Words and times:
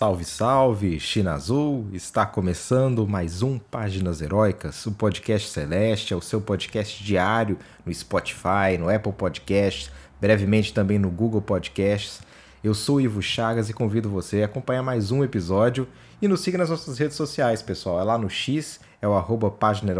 Salve, 0.00 0.24
salve, 0.24 0.98
China 0.98 1.34
Azul! 1.34 1.86
Está 1.92 2.24
começando 2.24 3.06
mais 3.06 3.42
um 3.42 3.58
Páginas 3.58 4.22
Heróicas, 4.22 4.86
o 4.86 4.92
podcast 4.92 5.50
Celeste, 5.50 6.14
é 6.14 6.16
o 6.16 6.22
seu 6.22 6.40
podcast 6.40 7.04
diário 7.04 7.58
no 7.84 7.92
Spotify, 7.92 8.78
no 8.78 8.88
Apple 8.88 9.12
Podcasts, 9.12 9.90
brevemente 10.18 10.72
também 10.72 10.98
no 10.98 11.10
Google 11.10 11.42
Podcasts. 11.42 12.22
Eu 12.64 12.72
sou 12.72 12.98
Ivo 12.98 13.20
Chagas 13.20 13.68
e 13.68 13.74
convido 13.74 14.08
você 14.08 14.40
a 14.40 14.46
acompanhar 14.46 14.82
mais 14.82 15.10
um 15.10 15.22
episódio 15.22 15.86
e 16.22 16.26
nos 16.26 16.40
siga 16.40 16.56
nas 16.56 16.70
nossas 16.70 16.96
redes 16.96 17.18
sociais, 17.18 17.60
pessoal. 17.60 18.00
É 18.00 18.02
lá 18.02 18.16
no 18.16 18.30
X, 18.30 18.80
é 19.02 19.06
o 19.06 19.12
arroba 19.12 19.50
Página 19.50 19.92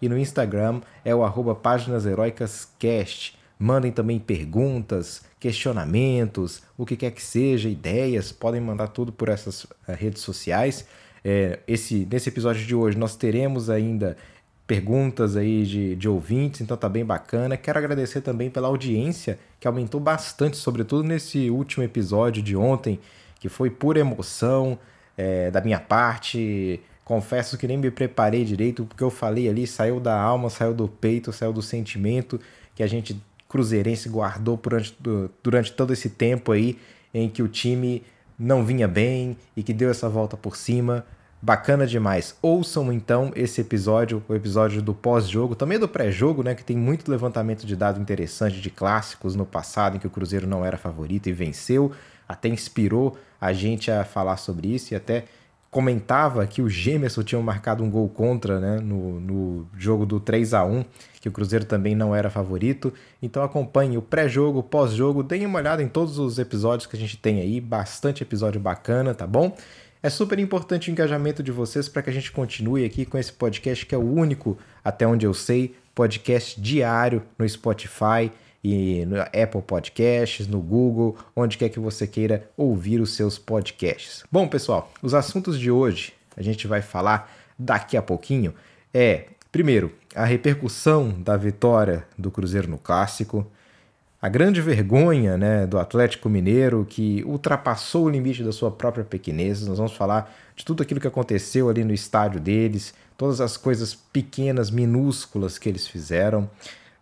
e 0.00 0.08
no 0.08 0.18
Instagram 0.18 0.80
é 1.04 1.14
o 1.14 1.22
arroba 1.22 1.54
Páginas 1.54 2.06
Heroicas 2.06 2.68
Cast. 2.76 3.40
Mandem 3.58 3.92
também 3.92 4.18
perguntas, 4.18 5.22
questionamentos, 5.38 6.62
o 6.76 6.84
que 6.84 6.96
quer 6.96 7.10
que 7.12 7.22
seja, 7.22 7.68
ideias, 7.68 8.32
podem 8.32 8.60
mandar 8.60 8.88
tudo 8.88 9.12
por 9.12 9.28
essas 9.28 9.64
uh, 9.64 9.70
redes 9.88 10.22
sociais. 10.22 10.86
É, 11.24 11.60
esse, 11.68 12.06
nesse 12.10 12.28
episódio 12.28 12.66
de 12.66 12.74
hoje 12.74 12.98
nós 12.98 13.14
teremos 13.14 13.70
ainda 13.70 14.16
perguntas 14.66 15.36
aí 15.36 15.64
de, 15.64 15.96
de 15.96 16.08
ouvintes, 16.08 16.60
então 16.60 16.76
tá 16.76 16.88
bem 16.88 17.04
bacana. 17.04 17.56
Quero 17.56 17.78
agradecer 17.78 18.20
também 18.20 18.50
pela 18.50 18.68
audiência, 18.68 19.38
que 19.60 19.66
aumentou 19.66 20.00
bastante, 20.00 20.56
sobretudo 20.56 21.02
nesse 21.02 21.50
último 21.50 21.84
episódio 21.84 22.42
de 22.42 22.56
ontem, 22.56 22.98
que 23.38 23.48
foi 23.48 23.68
pura 23.68 24.00
emoção 24.00 24.78
é, 25.16 25.50
da 25.50 25.60
minha 25.60 25.78
parte. 25.78 26.80
Confesso 27.04 27.58
que 27.58 27.66
nem 27.66 27.76
me 27.76 27.90
preparei 27.90 28.44
direito, 28.44 28.84
porque 28.84 29.02
eu 29.02 29.10
falei 29.10 29.48
ali, 29.48 29.66
saiu 29.66 30.00
da 30.00 30.18
alma, 30.18 30.48
saiu 30.48 30.72
do 30.72 30.88
peito, 30.88 31.32
saiu 31.32 31.52
do 31.52 31.60
sentimento 31.60 32.40
que 32.74 32.82
a 32.82 32.86
gente 32.86 33.20
cruzeirense 33.52 34.08
guardou 34.08 34.56
durante, 34.56 34.96
durante 35.42 35.72
todo 35.72 35.92
esse 35.92 36.08
tempo 36.08 36.52
aí 36.52 36.78
em 37.12 37.28
que 37.28 37.42
o 37.42 37.48
time 37.48 38.02
não 38.38 38.64
vinha 38.64 38.88
bem 38.88 39.36
e 39.54 39.62
que 39.62 39.74
deu 39.74 39.90
essa 39.90 40.08
volta 40.08 40.38
por 40.38 40.56
cima. 40.56 41.04
Bacana 41.40 41.86
demais. 41.86 42.34
Ouçam 42.40 42.90
então 42.92 43.30
esse 43.36 43.60
episódio, 43.60 44.22
o 44.26 44.34
episódio 44.34 44.80
do 44.80 44.94
pós-jogo, 44.94 45.54
também 45.54 45.78
do 45.78 45.86
pré-jogo, 45.88 46.42
né, 46.42 46.54
que 46.54 46.64
tem 46.64 46.76
muito 46.76 47.10
levantamento 47.10 47.66
de 47.66 47.76
dado 47.76 48.00
interessante 48.00 48.60
de 48.60 48.70
clássicos 48.70 49.36
no 49.36 49.44
passado 49.44 49.96
em 49.96 50.00
que 50.00 50.06
o 50.06 50.10
Cruzeiro 50.10 50.46
não 50.46 50.64
era 50.64 50.78
favorito 50.78 51.28
e 51.28 51.32
venceu, 51.32 51.92
até 52.26 52.48
inspirou 52.48 53.18
a 53.40 53.52
gente 53.52 53.90
a 53.90 54.04
falar 54.04 54.38
sobre 54.38 54.68
isso 54.68 54.94
e 54.94 54.96
até 54.96 55.24
comentava 55.72 56.46
que 56.46 56.60
o 56.60 56.68
Gemerson 56.68 57.22
tinha 57.22 57.40
marcado 57.40 57.82
um 57.82 57.88
gol 57.88 58.06
contra 58.06 58.60
né, 58.60 58.78
no, 58.78 59.18
no 59.18 59.66
jogo 59.74 60.04
do 60.04 60.20
3 60.20 60.52
a 60.52 60.62
1 60.66 60.84
que 61.18 61.30
o 61.30 61.32
Cruzeiro 61.32 61.64
também 61.64 61.94
não 61.94 62.14
era 62.14 62.28
favorito. 62.28 62.92
Então 63.22 63.42
acompanhe 63.42 63.96
o 63.96 64.02
pré-jogo, 64.02 64.62
pós-jogo, 64.62 65.22
deem 65.22 65.46
uma 65.46 65.58
olhada 65.58 65.82
em 65.82 65.88
todos 65.88 66.18
os 66.18 66.38
episódios 66.38 66.86
que 66.86 66.94
a 66.94 66.98
gente 66.98 67.16
tem 67.16 67.40
aí, 67.40 67.58
bastante 67.58 68.22
episódio 68.22 68.60
bacana, 68.60 69.14
tá 69.14 69.26
bom? 69.26 69.56
É 70.02 70.10
super 70.10 70.38
importante 70.38 70.90
o 70.90 70.92
engajamento 70.92 71.42
de 71.42 71.50
vocês 71.50 71.88
para 71.88 72.02
que 72.02 72.10
a 72.10 72.12
gente 72.12 72.30
continue 72.32 72.84
aqui 72.84 73.06
com 73.06 73.16
esse 73.16 73.32
podcast 73.32 73.86
que 73.86 73.94
é 73.94 73.98
o 73.98 74.14
único, 74.14 74.58
até 74.84 75.06
onde 75.06 75.24
eu 75.24 75.32
sei, 75.32 75.74
podcast 75.94 76.60
diário 76.60 77.22
no 77.38 77.48
Spotify 77.48 78.30
e 78.62 79.04
no 79.06 79.20
Apple 79.20 79.62
Podcasts, 79.66 80.46
no 80.46 80.60
Google, 80.60 81.16
onde 81.34 81.58
quer 81.58 81.68
que 81.68 81.80
você 81.80 82.06
queira 82.06 82.48
ouvir 82.56 83.00
os 83.00 83.14
seus 83.14 83.38
podcasts. 83.38 84.24
Bom, 84.30 84.46
pessoal, 84.46 84.92
os 85.02 85.14
assuntos 85.14 85.58
de 85.58 85.70
hoje 85.70 86.12
a 86.36 86.42
gente 86.42 86.66
vai 86.66 86.80
falar 86.80 87.30
daqui 87.58 87.96
a 87.96 88.02
pouquinho 88.02 88.54
é, 88.94 89.24
primeiro, 89.50 89.92
a 90.14 90.24
repercussão 90.24 91.10
da 91.20 91.36
vitória 91.36 92.04
do 92.18 92.30
Cruzeiro 92.30 92.68
no 92.68 92.76
clássico, 92.76 93.46
a 94.20 94.28
grande 94.28 94.60
vergonha 94.60 95.36
né, 95.36 95.66
do 95.66 95.78
Atlético 95.78 96.28
Mineiro 96.28 96.86
que 96.88 97.24
ultrapassou 97.24 98.04
o 98.04 98.10
limite 98.10 98.44
da 98.44 98.52
sua 98.52 98.70
própria 98.70 99.02
pequenez. 99.02 99.66
Nós 99.66 99.78
vamos 99.78 99.94
falar 99.94 100.32
de 100.54 100.64
tudo 100.64 100.82
aquilo 100.82 101.00
que 101.00 101.08
aconteceu 101.08 101.68
ali 101.68 101.82
no 101.82 101.92
estádio 101.92 102.38
deles, 102.38 102.94
todas 103.16 103.40
as 103.40 103.56
coisas 103.56 103.94
pequenas, 103.94 104.70
minúsculas 104.70 105.58
que 105.58 105.68
eles 105.68 105.88
fizeram. 105.88 106.48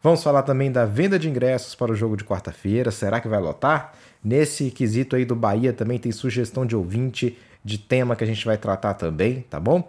Vamos 0.03 0.23
falar 0.23 0.43
também 0.43 0.73
da 0.73 0.87
venda 0.87 1.19
de 1.19 1.29
ingressos 1.29 1.75
para 1.75 1.93
o 1.93 1.95
jogo 1.95 2.17
de 2.17 2.25
quarta-feira. 2.25 2.91
Será 2.91 3.21
que 3.21 3.29
vai 3.29 3.39
lotar? 3.39 3.93
Nesse 4.25 4.71
quesito 4.71 5.15
aí 5.15 5.25
do 5.25 5.37
Bahia 5.37 5.73
também 5.73 5.99
tem 5.99 6.11
sugestão 6.11 6.65
de 6.65 6.75
ouvinte 6.75 7.39
de 7.63 7.77
tema 7.77 8.17
que 8.17 8.25
a 8.25 8.27
gente 8.27 8.45
vai 8.47 8.57
tratar 8.57 8.95
também, 8.95 9.43
tá 9.43 9.61
bom? 9.61 9.87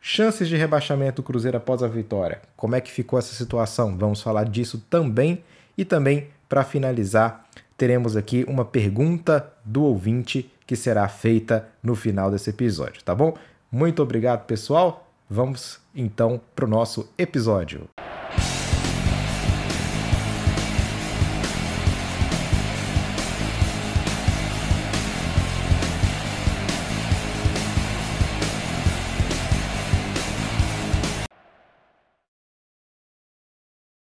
Chances 0.00 0.48
de 0.48 0.56
rebaixamento 0.56 1.20
do 1.20 1.26
Cruzeiro 1.26 1.58
após 1.58 1.82
a 1.82 1.88
vitória. 1.88 2.40
Como 2.56 2.74
é 2.74 2.80
que 2.80 2.90
ficou 2.90 3.18
essa 3.18 3.34
situação? 3.34 3.96
Vamos 3.98 4.22
falar 4.22 4.44
disso 4.44 4.82
também. 4.88 5.44
E 5.76 5.84
também, 5.84 6.28
para 6.48 6.64
finalizar, 6.64 7.44
teremos 7.76 8.16
aqui 8.16 8.44
uma 8.48 8.64
pergunta 8.64 9.52
do 9.62 9.82
ouvinte 9.82 10.50
que 10.66 10.76
será 10.76 11.06
feita 11.08 11.68
no 11.82 11.94
final 11.94 12.30
desse 12.30 12.48
episódio, 12.48 13.02
tá 13.02 13.14
bom? 13.14 13.34
Muito 13.70 14.02
obrigado, 14.02 14.46
pessoal. 14.46 15.06
Vamos 15.28 15.78
então 15.94 16.40
para 16.54 16.64
o 16.64 16.68
nosso 16.68 17.08
episódio. 17.18 17.88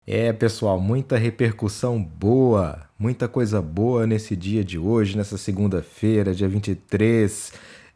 É, 0.09 0.33
pessoal, 0.33 0.79
muita 0.81 1.17
repercussão 1.17 2.01
boa, 2.01 2.83
muita 2.97 3.27
coisa 3.27 3.61
boa 3.61 4.07
nesse 4.07 4.37
dia 4.37 4.63
de 4.63 4.79
hoje, 4.79 5.17
nessa 5.17 5.37
segunda-feira, 5.37 6.33
dia 6.33 6.47
23 6.49 7.53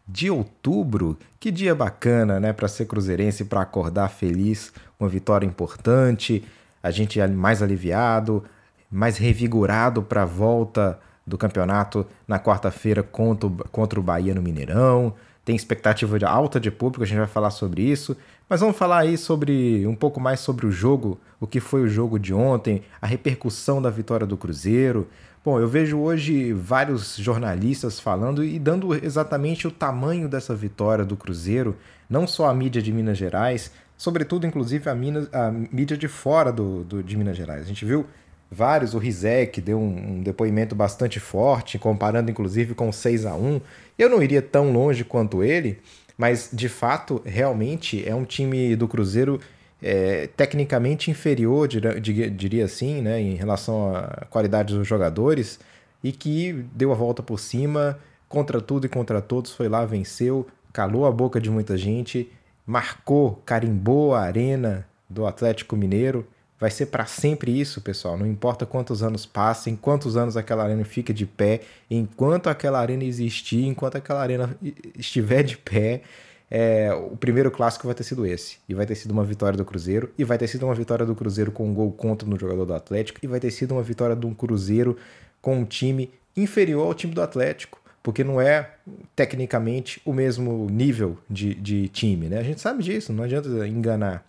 de 0.08 0.28
outubro. 0.28 1.16
Que 1.38 1.52
dia 1.52 1.72
bacana, 1.72 2.40
né, 2.40 2.52
para 2.52 2.66
ser 2.66 2.86
cruzeirense, 2.86 3.44
para 3.44 3.60
acordar 3.60 4.08
feliz, 4.08 4.72
uma 4.98 5.08
vitória 5.08 5.46
importante, 5.46 6.42
a 6.82 6.90
gente 6.90 7.24
mais 7.28 7.62
aliviado, 7.62 8.42
mais 8.90 9.16
revigorado 9.16 10.02
para 10.02 10.22
a 10.22 10.26
volta 10.26 10.98
do 11.24 11.38
campeonato 11.38 12.04
na 12.26 12.40
quarta-feira 12.40 13.04
contra, 13.04 13.48
contra 13.70 14.00
o 14.00 14.02
Bahia 14.02 14.34
no 14.34 14.42
Mineirão. 14.42 15.14
Tem 15.50 15.56
expectativa 15.56 16.16
de 16.16 16.24
alta 16.24 16.60
de 16.60 16.70
público, 16.70 17.02
a 17.02 17.06
gente 17.08 17.18
vai 17.18 17.26
falar 17.26 17.50
sobre 17.50 17.82
isso. 17.82 18.16
Mas 18.48 18.60
vamos 18.60 18.76
falar 18.76 18.98
aí 18.98 19.18
sobre 19.18 19.84
um 19.84 19.96
pouco 19.96 20.20
mais 20.20 20.38
sobre 20.38 20.64
o 20.64 20.70
jogo, 20.70 21.18
o 21.40 21.46
que 21.46 21.58
foi 21.58 21.82
o 21.82 21.88
jogo 21.88 22.20
de 22.20 22.32
ontem, 22.32 22.82
a 23.02 23.06
repercussão 23.08 23.82
da 23.82 23.90
vitória 23.90 24.24
do 24.24 24.36
Cruzeiro. 24.36 25.08
Bom, 25.44 25.58
eu 25.58 25.66
vejo 25.66 25.98
hoje 25.98 26.52
vários 26.52 27.16
jornalistas 27.16 27.98
falando 27.98 28.44
e 28.44 28.60
dando 28.60 28.94
exatamente 28.94 29.66
o 29.66 29.72
tamanho 29.72 30.28
dessa 30.28 30.54
vitória 30.54 31.04
do 31.04 31.16
Cruzeiro, 31.16 31.76
não 32.08 32.28
só 32.28 32.48
a 32.48 32.54
mídia 32.54 32.80
de 32.80 32.92
Minas 32.92 33.18
Gerais, 33.18 33.72
sobretudo, 33.98 34.46
inclusive, 34.46 34.88
a, 34.88 34.94
Minas, 34.94 35.28
a 35.34 35.50
mídia 35.50 35.96
de 35.96 36.06
fora 36.06 36.52
do, 36.52 36.84
do, 36.84 37.02
de 37.02 37.16
Minas 37.16 37.36
Gerais. 37.36 37.62
A 37.62 37.66
gente 37.66 37.84
viu 37.84 38.06
vários, 38.50 38.94
o 38.94 38.98
Rizek 38.98 39.60
deu 39.60 39.78
um, 39.78 40.14
um, 40.18 40.22
depoimento 40.22 40.74
bastante 40.74 41.20
forte, 41.20 41.78
comparando 41.78 42.30
inclusive 42.30 42.74
com 42.74 42.90
6 42.90 43.26
a 43.26 43.34
1 43.34 43.60
Eu 43.98 44.08
não 44.08 44.22
iria 44.22 44.42
tão 44.42 44.72
longe 44.72 45.04
quanto 45.04 45.42
ele, 45.42 45.78
mas 46.18 46.50
de 46.52 46.68
fato, 46.68 47.22
realmente 47.24 48.06
é 48.06 48.14
um 48.14 48.24
time 48.24 48.74
do 48.74 48.88
Cruzeiro 48.88 49.40
é, 49.82 50.28
tecnicamente 50.36 51.10
inferior, 51.10 51.68
diria 51.68 52.64
assim, 52.64 53.00
né, 53.00 53.20
em 53.20 53.34
relação 53.34 53.94
à 53.94 54.26
qualidade 54.28 54.74
dos 54.74 54.86
jogadores, 54.86 55.58
e 56.02 56.12
que 56.12 56.64
deu 56.74 56.92
a 56.92 56.94
volta 56.94 57.22
por 57.22 57.38
cima, 57.38 57.98
contra 58.28 58.60
tudo 58.60 58.86
e 58.86 58.88
contra 58.88 59.20
todos, 59.20 59.52
foi 59.52 59.68
lá, 59.68 59.84
venceu, 59.84 60.46
calou 60.72 61.06
a 61.06 61.10
boca 61.10 61.40
de 61.40 61.50
muita 61.50 61.76
gente, 61.76 62.30
marcou, 62.66 63.42
carimbou 63.44 64.14
a 64.14 64.20
arena 64.20 64.86
do 65.08 65.26
Atlético 65.26 65.76
Mineiro. 65.76 66.26
Vai 66.60 66.70
ser 66.70 66.86
para 66.86 67.06
sempre 67.06 67.58
isso, 67.58 67.80
pessoal. 67.80 68.18
Não 68.18 68.26
importa 68.26 68.66
quantos 68.66 69.02
anos 69.02 69.24
passem, 69.24 69.74
quantos 69.74 70.14
anos 70.14 70.36
aquela 70.36 70.62
arena 70.62 70.84
fica 70.84 71.12
de 71.12 71.24
pé, 71.24 71.62
enquanto 71.90 72.48
aquela 72.48 72.78
arena 72.78 73.02
existir, 73.02 73.64
enquanto 73.64 73.96
aquela 73.96 74.20
arena 74.20 74.54
estiver 74.94 75.42
de 75.42 75.56
pé, 75.56 76.02
é, 76.50 76.92
o 76.92 77.16
primeiro 77.16 77.50
clássico 77.50 77.86
vai 77.86 77.94
ter 77.94 78.02
sido 78.02 78.26
esse. 78.26 78.58
E 78.68 78.74
vai 78.74 78.84
ter 78.84 78.94
sido 78.94 79.10
uma 79.10 79.24
vitória 79.24 79.56
do 79.56 79.64
Cruzeiro, 79.64 80.12
e 80.18 80.22
vai 80.22 80.36
ter 80.36 80.48
sido 80.48 80.66
uma 80.66 80.74
vitória 80.74 81.06
do 81.06 81.14
Cruzeiro 81.14 81.50
com 81.50 81.66
um 81.66 81.72
gol 81.72 81.90
contra 81.92 82.28
no 82.28 82.38
jogador 82.38 82.66
do 82.66 82.74
Atlético, 82.74 83.20
e 83.22 83.26
vai 83.26 83.40
ter 83.40 83.50
sido 83.50 83.72
uma 83.72 83.82
vitória 83.82 84.14
de 84.14 84.26
um 84.26 84.34
Cruzeiro 84.34 84.98
com 85.40 85.60
um 85.60 85.64
time 85.64 86.10
inferior 86.36 86.86
ao 86.86 86.94
time 86.94 87.14
do 87.14 87.22
Atlético. 87.22 87.80
Porque 88.02 88.22
não 88.22 88.40
é 88.40 88.70
tecnicamente 89.16 90.00
o 90.04 90.12
mesmo 90.12 90.66
nível 90.70 91.18
de, 91.28 91.54
de 91.54 91.88
time, 91.88 92.28
né? 92.28 92.38
A 92.38 92.42
gente 92.42 92.60
sabe 92.60 92.82
disso, 92.82 93.12
não 93.12 93.24
adianta 93.24 93.48
enganar. 93.66 94.26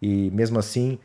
E 0.00 0.28
mesmo 0.32 0.58
assim, 0.58 0.98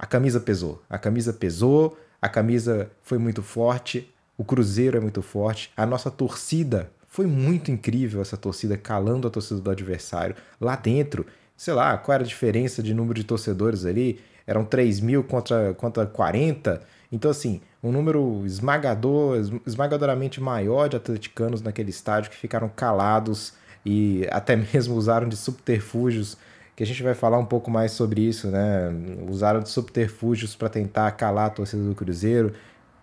a 0.00 0.06
camisa 0.06 0.40
pesou. 0.40 0.82
A 0.88 0.98
camisa 0.98 1.32
pesou, 1.32 1.96
a 2.20 2.28
camisa 2.28 2.90
foi 3.02 3.18
muito 3.18 3.42
forte, 3.42 4.12
o 4.36 4.44
Cruzeiro 4.44 4.96
é 4.96 5.00
muito 5.00 5.22
forte, 5.22 5.70
a 5.76 5.84
nossa 5.84 6.10
torcida 6.10 6.90
foi 7.06 7.26
muito 7.26 7.70
incrível 7.70 8.20
essa 8.22 8.36
torcida 8.36 8.76
calando 8.76 9.28
a 9.28 9.30
torcida 9.30 9.60
do 9.60 9.70
adversário 9.70 10.34
lá 10.60 10.74
dentro. 10.74 11.26
Sei 11.56 11.74
lá, 11.74 11.96
qual 11.98 12.14
era 12.14 12.24
a 12.24 12.26
diferença 12.26 12.82
de 12.82 12.94
número 12.94 13.14
de 13.14 13.24
torcedores 13.24 13.84
ali? 13.84 14.20
eram 14.50 14.64
3 14.64 14.98
mil 14.98 15.22
contra, 15.22 15.72
contra 15.74 16.04
40. 16.04 16.82
Então, 17.12 17.30
assim, 17.30 17.60
um 17.80 17.92
número 17.92 18.42
esmagador, 18.44 19.36
esmagadoramente 19.64 20.40
maior 20.40 20.88
de 20.88 20.96
atleticanos 20.96 21.62
naquele 21.62 21.90
estádio 21.90 22.32
que 22.32 22.36
ficaram 22.36 22.68
calados 22.68 23.54
e 23.86 24.26
até 24.30 24.56
mesmo 24.74 24.96
usaram 24.96 25.28
de 25.28 25.36
subterfúgios, 25.36 26.36
que 26.80 26.84
a 26.84 26.86
gente 26.86 27.02
vai 27.02 27.12
falar 27.12 27.36
um 27.36 27.44
pouco 27.44 27.70
mais 27.70 27.92
sobre 27.92 28.22
isso, 28.22 28.48
né? 28.48 28.90
Usaram 29.28 29.60
de 29.60 29.68
subterfúgios 29.68 30.56
para 30.56 30.70
tentar 30.70 31.10
calar 31.10 31.48
a 31.48 31.50
torcida 31.50 31.82
do 31.82 31.94
Cruzeiro. 31.94 32.54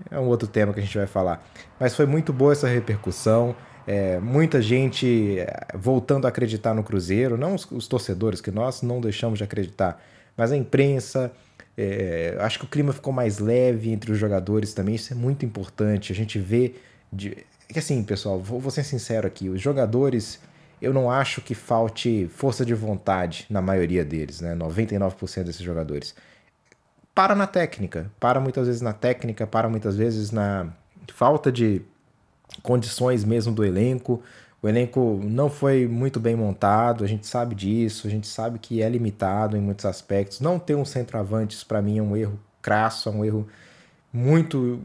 É 0.09 0.19
um 0.19 0.25
outro 0.25 0.47
tema 0.47 0.73
que 0.73 0.79
a 0.79 0.81
gente 0.81 0.97
vai 0.97 1.05
falar. 1.05 1.47
Mas 1.79 1.95
foi 1.95 2.07
muito 2.07 2.33
boa 2.33 2.53
essa 2.53 2.67
repercussão. 2.67 3.55
É, 3.85 4.19
muita 4.19 4.63
gente 4.63 5.37
é, 5.37 5.67
voltando 5.75 6.25
a 6.25 6.29
acreditar 6.29 6.73
no 6.73 6.83
Cruzeiro, 6.83 7.37
não 7.37 7.53
os, 7.53 7.69
os, 7.69 7.87
torcedores, 7.87 8.41
que 8.41 8.49
nós 8.49 8.81
não 8.81 8.99
deixamos 8.99 9.37
de 9.37 9.43
acreditar, 9.43 10.03
mas 10.35 10.51
a 10.51 10.57
imprensa. 10.57 11.31
É, 11.77 12.35
acho 12.39 12.57
que 12.57 12.65
o 12.65 12.67
clima 12.67 12.91
ficou 12.91 13.13
mais 13.13 13.37
leve 13.37 13.91
entre 13.91 14.11
os 14.11 14.17
jogadores 14.17 14.73
também, 14.73 14.95
isso 14.95 15.13
é 15.13 15.15
muito 15.15 15.45
importante. 15.45 16.11
A 16.11 16.15
gente 16.15 16.39
vê. 16.39 16.73
De, 17.13 17.45
que 17.69 17.77
assim, 17.77 18.01
pessoal, 18.03 18.39
vou, 18.39 18.59
vou 18.59 18.71
ser 18.71 18.83
sincero 18.83 19.27
aqui: 19.27 19.49
os 19.49 19.61
jogadores, 19.61 20.39
eu 20.81 20.93
não 20.93 21.09
acho 21.09 21.41
que 21.41 21.55
falte 21.55 22.27
força 22.27 22.65
de 22.65 22.73
vontade 22.73 23.45
na 23.49 23.61
maioria 23.61 24.05
deles, 24.05 24.41
né? 24.41 24.55
99% 24.55 25.43
desses 25.43 25.61
jogadores. 25.61 26.15
Para 27.13 27.33
na 27.35 27.47
técnica, 27.47 28.11
para 28.19 28.39
muitas 28.39 28.67
vezes 28.67 28.81
na 28.81 28.93
técnica, 28.93 29.47
para 29.47 29.67
muitas 29.67 29.95
vezes 29.95 30.31
na 30.31 30.67
falta 31.13 31.51
de 31.51 31.81
condições 32.61 33.23
mesmo 33.23 33.53
do 33.53 33.65
elenco. 33.65 34.21
O 34.61 34.67
elenco 34.67 35.19
não 35.23 35.49
foi 35.49 35.87
muito 35.87 36.19
bem 36.19 36.35
montado, 36.35 37.03
a 37.03 37.07
gente 37.07 37.27
sabe 37.27 37.55
disso, 37.55 38.07
a 38.07 38.09
gente 38.09 38.27
sabe 38.27 38.59
que 38.59 38.81
é 38.81 38.89
limitado 38.89 39.55
em 39.55 39.61
muitos 39.61 39.85
aspectos. 39.85 40.39
Não 40.39 40.59
ter 40.59 40.75
um 40.75 40.85
centroavantes, 40.85 41.63
para 41.63 41.81
mim, 41.81 41.99
é 41.99 42.01
um 42.01 42.15
erro 42.15 42.39
crasso, 42.61 43.09
é 43.09 43.11
um 43.11 43.23
erro 43.23 43.47
muito. 44.17 44.79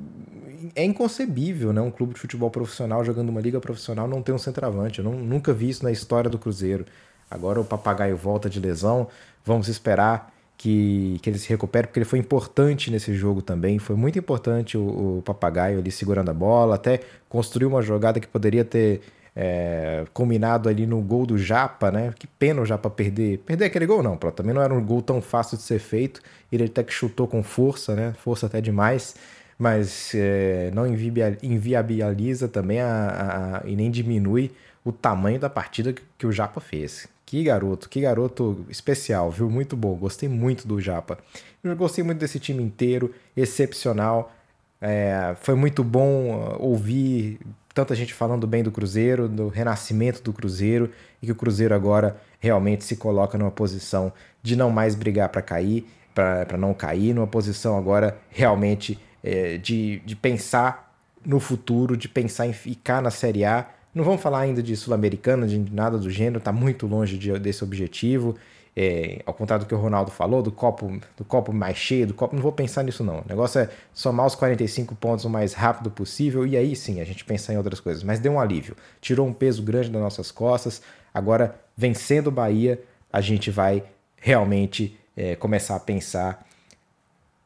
É 0.75 0.84
inconcebível, 0.84 1.73
né? 1.73 1.81
Um 1.81 1.90
clube 1.90 2.14
de 2.14 2.20
futebol 2.20 2.50
profissional 2.50 3.05
jogando 3.05 3.31
uma 3.31 3.40
liga 3.40 3.61
profissional 3.61 4.06
não 4.06 4.23
ter 4.23 4.32
um 4.32 4.38
centroavante. 4.38 5.00
Eu 5.00 5.05
não, 5.05 5.12
nunca 5.12 5.52
vi 5.52 5.69
isso 5.69 5.82
na 5.82 5.90
história 5.90 6.31
do 6.31 6.38
Cruzeiro. 6.38 6.84
Agora 7.31 7.61
o 7.61 7.64
papagaio 7.64 8.17
volta 8.17 8.49
de 8.49 8.61
lesão, 8.61 9.08
vamos 9.44 9.67
esperar 9.69 10.32
que, 10.62 11.19
que 11.23 11.31
ele 11.31 11.38
se 11.38 11.49
recupere, 11.49 11.88
porque 11.88 11.99
ele 11.99 12.05
foi 12.05 12.19
importante 12.19 12.90
nesse 12.90 13.12
jogo 13.14 13.43
também. 13.43 13.79
Foi 13.79 13.96
muito 13.96 14.19
importante 14.19 14.79
o, 14.79 15.19
o 15.19 15.23
Papagaio 15.25 15.81
ali 15.81 15.90
segurando 15.90 16.31
a 16.31 16.34
bola, 16.34 16.76
até 16.76 17.00
construiu 17.29 17.69
uma 17.69 17.82
jogada 17.82 18.20
que 18.20 18.29
poderia 18.29 18.64
ter 18.64 19.00
é, 19.34 20.05
combinado 20.12 20.69
ali 20.69 20.87
no 20.87 21.00
gol 21.00 21.25
do 21.25 21.38
Japa, 21.38 21.90
né? 21.90 22.12
Que 22.19 22.26
pena 22.26 22.61
o 22.61 22.67
Japa 22.67 22.90
perder. 22.90 23.38
Perder 23.38 23.67
aquele 23.67 23.87
gol, 23.87 24.02
não, 24.02 24.17
pronto. 24.17 24.34
Também 24.34 24.55
não 24.55 24.62
era 24.62 24.73
um 24.73 24.84
gol 24.84 25.02
tão 25.02 25.20
fácil 25.23 25.56
de 25.56 25.62
ser 25.62 25.79
feito. 25.79 26.20
Ele 26.50 26.64
até 26.64 26.82
que 26.82 26.93
chutou 26.93 27.26
com 27.26 27.43
força, 27.43 27.94
né? 27.94 28.14
Força 28.19 28.46
até 28.46 28.61
demais. 28.61 29.14
Mas 29.58 30.12
é, 30.14 30.70
não 30.75 30.87
inviabiliza 30.87 32.49
também 32.49 32.81
a, 32.81 33.62
a, 33.62 33.69
e 33.69 33.76
nem 33.76 33.90
diminui 33.90 34.50
o 34.84 34.93
tamanho 34.93 35.38
da 35.38 35.49
partida 35.49 35.93
que, 35.93 36.02
que 36.19 36.26
o 36.26 36.32
Japa 36.32 36.61
fez. 36.61 37.08
Que 37.25 37.44
garoto, 37.44 37.88
que 37.88 38.00
garoto 38.00 38.67
especial, 38.69 39.31
viu? 39.31 39.49
Muito 39.49 39.76
bom, 39.76 39.94
gostei 39.94 40.29
muito 40.29 40.69
do 40.69 40.81
Japa. 40.81 41.17
Eu 41.62 41.75
gostei 41.76 42.05
muito 42.05 42.19
desse 42.19 42.38
time 42.38 42.62
inteiro, 42.62 43.14
excepcional. 43.37 44.32
É, 44.81 45.34
foi 45.40 45.55
muito 45.55 45.84
bom 45.84 46.34
uh, 46.34 46.56
ouvir 46.61 47.38
tanta 47.74 47.94
gente 47.94 48.12
falando 48.12 48.46
bem 48.46 48.62
do 48.62 48.70
Cruzeiro, 48.70 49.28
do 49.28 49.48
renascimento 49.48 50.22
do 50.22 50.32
Cruzeiro, 50.32 50.90
e 51.20 51.26
que 51.26 51.32
o 51.32 51.34
Cruzeiro 51.34 51.74
agora 51.74 52.16
realmente 52.40 52.84
se 52.84 52.96
coloca 52.96 53.38
numa 53.38 53.50
posição 53.50 54.12
de 54.42 54.56
não 54.56 54.70
mais 54.70 54.94
brigar 54.94 55.28
para 55.28 55.42
cair, 55.42 55.86
para 56.14 56.56
não 56.58 56.74
cair, 56.74 57.14
numa 57.14 57.26
posição 57.26 57.76
agora 57.76 58.19
realmente 58.28 58.98
é, 59.22 59.56
de, 59.56 60.00
de 60.00 60.14
pensar 60.14 60.94
no 61.24 61.40
futuro, 61.40 61.96
de 61.96 62.08
pensar 62.08 62.46
em 62.46 62.52
ficar 62.52 63.00
na 63.00 63.10
Série 63.10 63.44
A 63.44 63.66
não 63.94 64.04
vamos 64.04 64.22
falar 64.22 64.40
ainda 64.40 64.62
de 64.62 64.74
Sul-Americana, 64.74 65.46
de 65.46 65.58
nada 65.58 65.98
do 65.98 66.08
gênero, 66.08 66.38
está 66.38 66.50
muito 66.50 66.86
longe 66.86 67.19
de, 67.19 67.38
desse 67.38 67.62
objetivo. 67.62 68.36
É, 68.74 69.22
ao 69.26 69.34
contrário 69.34 69.66
do 69.66 69.69
que 69.69 69.74
o 69.74 69.78
Ronaldo 69.78 70.10
falou, 70.10 70.42
do 70.42 70.50
copo, 70.50 70.98
do 71.16 71.24
copo 71.24 71.52
mais 71.52 71.76
cheio, 71.76 72.06
do 72.06 72.14
copo. 72.14 72.34
Não 72.34 72.42
vou 72.42 72.52
pensar 72.52 72.82
nisso, 72.82 73.04
não. 73.04 73.19
O 73.19 73.24
negócio 73.28 73.60
é 73.60 73.69
somar 73.92 74.26
os 74.26 74.34
45 74.34 74.94
pontos 74.94 75.24
o 75.26 75.30
mais 75.30 75.52
rápido 75.52 75.90
possível 75.90 76.46
e 76.46 76.56
aí 76.56 76.74
sim 76.74 77.00
a 77.00 77.04
gente 77.04 77.24
pensar 77.24 77.52
em 77.52 77.58
outras 77.58 77.80
coisas. 77.80 78.02
Mas 78.02 78.19
deu 78.19 78.32
um 78.32 78.40
alívio. 78.40 78.74
Tirou 79.00 79.26
um 79.26 79.32
peso 79.32 79.62
grande 79.62 79.90
das 79.90 80.00
nossas 80.00 80.30
costas. 80.30 80.80
Agora, 81.12 81.54
vencendo 81.76 82.28
o 82.28 82.30
Bahia, 82.30 82.82
a 83.12 83.20
gente 83.20 83.50
vai 83.50 83.84
realmente 84.16 84.98
é, 85.14 85.36
começar 85.36 85.76
a 85.76 85.80
pensar 85.80 86.46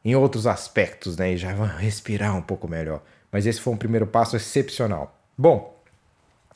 em 0.05 0.15
outros 0.15 0.47
aspectos, 0.47 1.17
né? 1.17 1.33
E 1.33 1.37
já 1.37 1.53
vai 1.53 1.75
respirar 1.77 2.37
um 2.37 2.41
pouco 2.41 2.69
melhor. 2.69 3.01
Mas 3.29 3.45
esse 3.45 3.59
foi 3.59 3.73
um 3.73 3.77
primeiro 3.77 4.07
passo 4.07 4.37
excepcional. 4.37 5.13
Bom, 5.37 5.77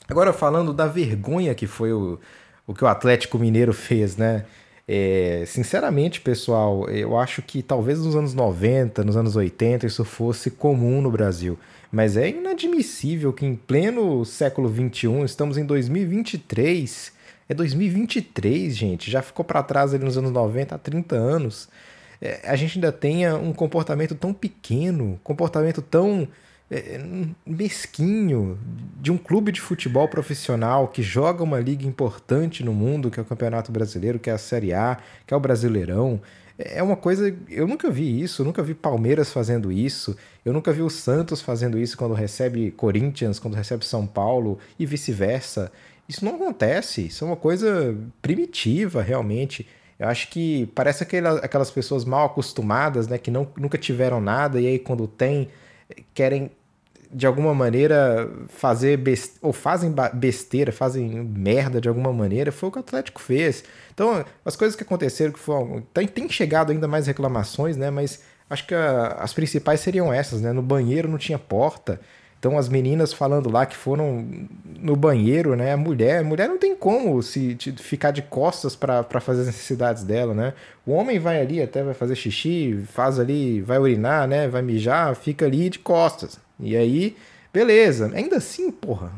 Agora 0.08 0.32
falando 0.32 0.72
da 0.72 0.86
vergonha 0.86 1.54
que 1.54 1.66
foi 1.66 1.92
o, 1.92 2.18
o 2.66 2.74
que 2.74 2.84
o 2.84 2.86
Atlético 2.86 3.38
Mineiro 3.38 3.72
fez, 3.72 4.16
né? 4.16 4.44
É, 4.86 5.44
sinceramente, 5.46 6.20
pessoal, 6.20 6.88
eu 6.88 7.16
acho 7.16 7.40
que 7.40 7.62
talvez 7.62 8.00
nos 8.00 8.16
anos 8.16 8.34
90, 8.34 9.04
nos 9.04 9.16
anos 9.16 9.36
80, 9.36 9.86
isso 9.86 10.04
fosse 10.04 10.50
comum 10.50 11.00
no 11.00 11.10
Brasil. 11.10 11.58
Mas 11.90 12.16
é 12.16 12.28
inadmissível 12.28 13.32
que 13.32 13.46
em 13.46 13.54
pleno 13.54 14.24
século 14.24 14.68
21, 14.68 15.24
estamos 15.24 15.56
em 15.56 15.64
2023. 15.64 17.12
É 17.48 17.54
2023, 17.54 18.76
gente. 18.76 19.10
Já 19.10 19.22
ficou 19.22 19.44
para 19.44 19.62
trás 19.62 19.94
ali 19.94 20.04
nos 20.04 20.16
anos 20.16 20.30
90, 20.30 20.74
há 20.74 20.78
30 20.78 21.14
anos. 21.14 21.68
É, 22.20 22.40
a 22.44 22.56
gente 22.56 22.78
ainda 22.78 22.92
tenha 22.92 23.36
um 23.36 23.52
comportamento 23.52 24.14
tão 24.14 24.32
pequeno, 24.32 25.20
comportamento 25.22 25.82
tão 25.82 26.28
mesquinho 27.44 28.58
de 29.00 29.12
um 29.12 29.18
clube 29.18 29.52
de 29.52 29.60
futebol 29.60 30.08
profissional 30.08 30.88
que 30.88 31.02
joga 31.02 31.42
uma 31.42 31.60
liga 31.60 31.86
importante 31.86 32.64
no 32.64 32.72
mundo, 32.72 33.10
que 33.10 33.20
é 33.20 33.22
o 33.22 33.26
Campeonato 33.26 33.70
Brasileiro, 33.70 34.18
que 34.18 34.30
é 34.30 34.32
a 34.32 34.38
Série 34.38 34.72
A, 34.72 34.98
que 35.26 35.34
é 35.34 35.36
o 35.36 35.40
Brasileirão. 35.40 36.20
É 36.58 36.82
uma 36.82 36.96
coisa. 36.96 37.34
Eu 37.48 37.66
nunca 37.66 37.90
vi 37.90 38.22
isso, 38.22 38.42
eu 38.42 38.46
nunca 38.46 38.62
vi 38.62 38.74
Palmeiras 38.74 39.32
fazendo 39.32 39.70
isso, 39.70 40.16
eu 40.44 40.52
nunca 40.52 40.72
vi 40.72 40.82
o 40.82 40.90
Santos 40.90 41.42
fazendo 41.42 41.78
isso 41.78 41.96
quando 41.96 42.14
recebe 42.14 42.70
Corinthians, 42.70 43.38
quando 43.38 43.54
recebe 43.54 43.84
São 43.84 44.06
Paulo 44.06 44.58
e 44.78 44.86
vice-versa. 44.86 45.70
Isso 46.08 46.24
não 46.24 46.36
acontece, 46.36 47.06
isso 47.06 47.24
é 47.24 47.26
uma 47.26 47.36
coisa 47.36 47.96
primitiva, 48.20 49.02
realmente. 49.02 49.66
Eu 49.98 50.08
acho 50.08 50.28
que 50.28 50.66
parece 50.74 51.04
aquelas 51.04 51.70
pessoas 51.70 52.04
mal 52.04 52.26
acostumadas, 52.26 53.06
né, 53.06 53.18
que 53.18 53.30
não, 53.30 53.46
nunca 53.56 53.78
tiveram 53.78 54.20
nada 54.20 54.60
e 54.60 54.66
aí 54.66 54.78
quando 54.78 55.06
tem, 55.06 55.48
querem 56.12 56.50
de 57.12 57.26
alguma 57.26 57.54
maneira 57.54 58.30
fazer 58.48 58.96
besteira, 58.96 59.40
ou 59.42 59.52
fazem 59.52 59.94
besteira, 60.14 60.72
fazem 60.72 61.22
merda 61.22 61.80
de 61.80 61.88
alguma 61.88 62.12
maneira, 62.12 62.50
foi 62.50 62.68
o 62.68 62.72
que 62.72 62.78
o 62.78 62.80
Atlético 62.80 63.20
fez. 63.20 63.62
Então, 63.92 64.24
as 64.44 64.56
coisas 64.56 64.74
que 64.74 64.82
aconteceram 64.82 65.32
que 65.32 65.38
foram, 65.38 65.82
tem, 65.92 66.06
tem 66.06 66.28
chegado 66.28 66.72
ainda 66.72 66.88
mais 66.88 67.06
reclamações, 67.06 67.76
né? 67.76 67.90
Mas 67.90 68.22
acho 68.48 68.66
que 68.66 68.74
a, 68.74 69.08
as 69.18 69.34
principais 69.34 69.80
seriam 69.80 70.12
essas, 70.12 70.40
né? 70.40 70.52
No 70.52 70.62
banheiro 70.62 71.08
não 71.08 71.18
tinha 71.18 71.38
porta. 71.38 72.00
Então 72.42 72.58
as 72.58 72.68
meninas 72.68 73.12
falando 73.12 73.48
lá 73.48 73.64
que 73.64 73.76
foram 73.76 74.26
no 74.80 74.96
banheiro, 74.96 75.54
né? 75.54 75.74
A 75.74 75.76
mulher, 75.76 76.18
a 76.18 76.24
mulher 76.24 76.48
não 76.48 76.58
tem 76.58 76.74
como 76.74 77.22
se 77.22 77.56
ficar 77.76 78.10
de 78.10 78.20
costas 78.20 78.74
para 78.74 79.20
fazer 79.20 79.42
as 79.42 79.46
necessidades 79.46 80.02
dela, 80.02 80.34
né? 80.34 80.52
O 80.84 80.90
homem 80.90 81.20
vai 81.20 81.40
ali 81.40 81.62
até 81.62 81.84
vai 81.84 81.94
fazer 81.94 82.16
xixi, 82.16 82.82
faz 82.88 83.20
ali, 83.20 83.60
vai 83.60 83.78
urinar, 83.78 84.26
né? 84.26 84.48
Vai 84.48 84.60
mijar, 84.60 85.14
fica 85.14 85.46
ali 85.46 85.70
de 85.70 85.78
costas. 85.78 86.36
E 86.58 86.76
aí, 86.76 87.16
beleza. 87.52 88.10
Ainda 88.12 88.38
assim, 88.38 88.72
porra. 88.72 89.12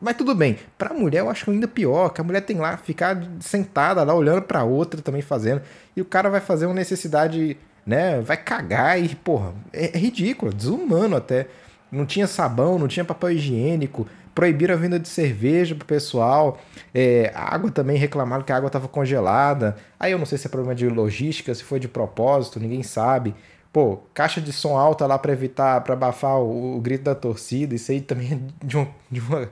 Mas 0.00 0.16
tudo 0.16 0.34
bem. 0.34 0.58
Pra 0.78 0.94
mulher 0.94 1.18
eu 1.18 1.28
acho 1.28 1.50
ainda 1.50 1.68
pior, 1.68 2.08
que 2.08 2.22
a 2.22 2.24
mulher 2.24 2.40
tem 2.40 2.56
lá 2.56 2.78
ficar 2.78 3.22
sentada 3.40 4.02
lá 4.02 4.14
olhando 4.14 4.40
pra 4.40 4.64
outra 4.64 5.02
também 5.02 5.20
fazendo. 5.20 5.60
E 5.94 6.00
o 6.00 6.06
cara 6.06 6.30
vai 6.30 6.40
fazer 6.40 6.64
uma 6.64 6.74
necessidade, 6.74 7.54
né? 7.84 8.22
Vai 8.22 8.38
cagar 8.38 8.98
e, 8.98 9.14
porra, 9.14 9.52
é, 9.74 9.94
é 9.94 9.98
ridículo, 9.98 10.54
desumano 10.54 11.16
até. 11.16 11.48
Não 11.92 12.06
tinha 12.06 12.26
sabão, 12.26 12.78
não 12.78 12.88
tinha 12.88 13.04
papel 13.04 13.32
higiênico, 13.32 14.06
proibiram 14.34 14.74
a 14.74 14.78
venda 14.78 14.98
de 14.98 15.08
cerveja 15.08 15.74
pro 15.74 15.84
pessoal, 15.84 16.58
é, 16.94 17.30
água 17.34 17.70
também 17.70 17.98
reclamaram 17.98 18.42
que 18.42 18.50
a 18.50 18.56
água 18.56 18.68
estava 18.68 18.88
congelada. 18.88 19.76
Aí 20.00 20.10
eu 20.10 20.18
não 20.18 20.24
sei 20.24 20.38
se 20.38 20.46
é 20.46 20.50
problema 20.50 20.74
de 20.74 20.88
logística, 20.88 21.54
se 21.54 21.62
foi 21.62 21.78
de 21.78 21.88
propósito, 21.88 22.58
ninguém 22.58 22.82
sabe. 22.82 23.34
Pô, 23.70 23.98
caixa 24.14 24.40
de 24.40 24.52
som 24.52 24.76
alta 24.76 25.06
lá 25.06 25.18
para 25.18 25.32
evitar, 25.32 25.82
para 25.82 25.94
abafar 25.94 26.38
o, 26.38 26.76
o, 26.76 26.80
grito 26.80 27.04
da 27.04 27.14
torcida, 27.14 27.74
isso 27.74 27.92
aí 27.92 28.00
também 28.00 28.32
é 28.32 28.66
de, 28.66 28.88
de 29.10 29.20
uma. 29.20 29.50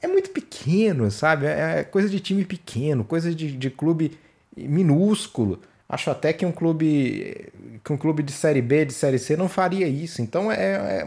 É 0.00 0.08
muito 0.08 0.30
pequeno, 0.30 1.10
sabe? 1.10 1.46
É, 1.46 1.80
é 1.80 1.84
coisa 1.84 2.08
de 2.08 2.18
time 2.18 2.44
pequeno, 2.44 3.04
coisa 3.04 3.34
de, 3.34 3.52
de 3.56 3.70
clube 3.70 4.18
minúsculo. 4.56 5.60
Acho 5.92 6.10
até 6.10 6.32
que 6.32 6.46
um 6.46 6.50
clube 6.50 7.52
que 7.84 7.92
um 7.92 7.98
clube 7.98 8.22
de 8.22 8.32
série 8.32 8.62
B, 8.62 8.86
de 8.86 8.94
série 8.94 9.18
C 9.18 9.36
não 9.36 9.46
faria 9.46 9.86
isso. 9.86 10.22
Então 10.22 10.50
é, 10.50 10.56
é, 10.56 11.04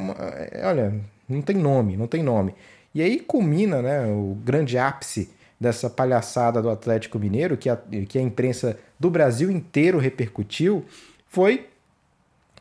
é, 0.52 0.68
olha, 0.68 0.94
não 1.28 1.42
tem 1.42 1.56
nome, 1.56 1.98
não 1.98 2.06
tem 2.06 2.22
nome. 2.22 2.54
E 2.94 3.02
aí 3.02 3.20
culmina, 3.20 3.82
né, 3.82 4.06
o 4.06 4.38
grande 4.46 4.78
ápice 4.78 5.32
dessa 5.60 5.90
palhaçada 5.90 6.62
do 6.62 6.70
Atlético 6.70 7.18
Mineiro 7.18 7.58
que 7.58 7.68
a, 7.68 7.80
que 8.08 8.20
a 8.20 8.22
imprensa 8.22 8.78
do 9.00 9.10
Brasil 9.10 9.50
inteiro 9.50 9.98
repercutiu 9.98 10.86
foi 11.28 11.68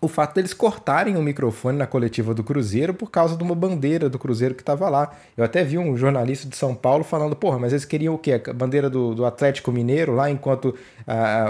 o 0.05 0.09
fato 0.09 0.35
deles 0.35 0.53
cortarem 0.53 1.17
o 1.17 1.23
microfone 1.23 1.79
na 1.79 1.87
coletiva 1.87 2.35
do 2.35 2.45
Cruzeiro 2.45 2.93
por 2.93 3.11
causa 3.11 3.37
de 3.37 3.43
uma 3.43 3.55
bandeira 3.55 4.09
do 4.09 4.19
Cruzeiro 4.19 4.55
que 4.55 4.63
estava 4.63 4.89
lá. 4.89 5.13
Eu 5.37 5.45
até 5.45 5.65
vi 5.65 5.79
um 5.79 5.97
jornalista 5.97 6.49
de 6.49 6.57
São 6.57 6.75
Paulo 6.75 7.03
falando, 7.03 7.35
porra, 7.35 7.59
mas 7.59 7.73
eles 7.73 7.85
queriam 7.85 8.15
o 8.15 8.19
quê? 8.19 8.41
A 8.47 8.53
bandeira 8.53 8.91
do, 8.91 9.15
do 9.15 9.25
Atlético 9.25 9.73
Mineiro 9.73 10.15
lá 10.15 10.31
enquanto 10.31 10.75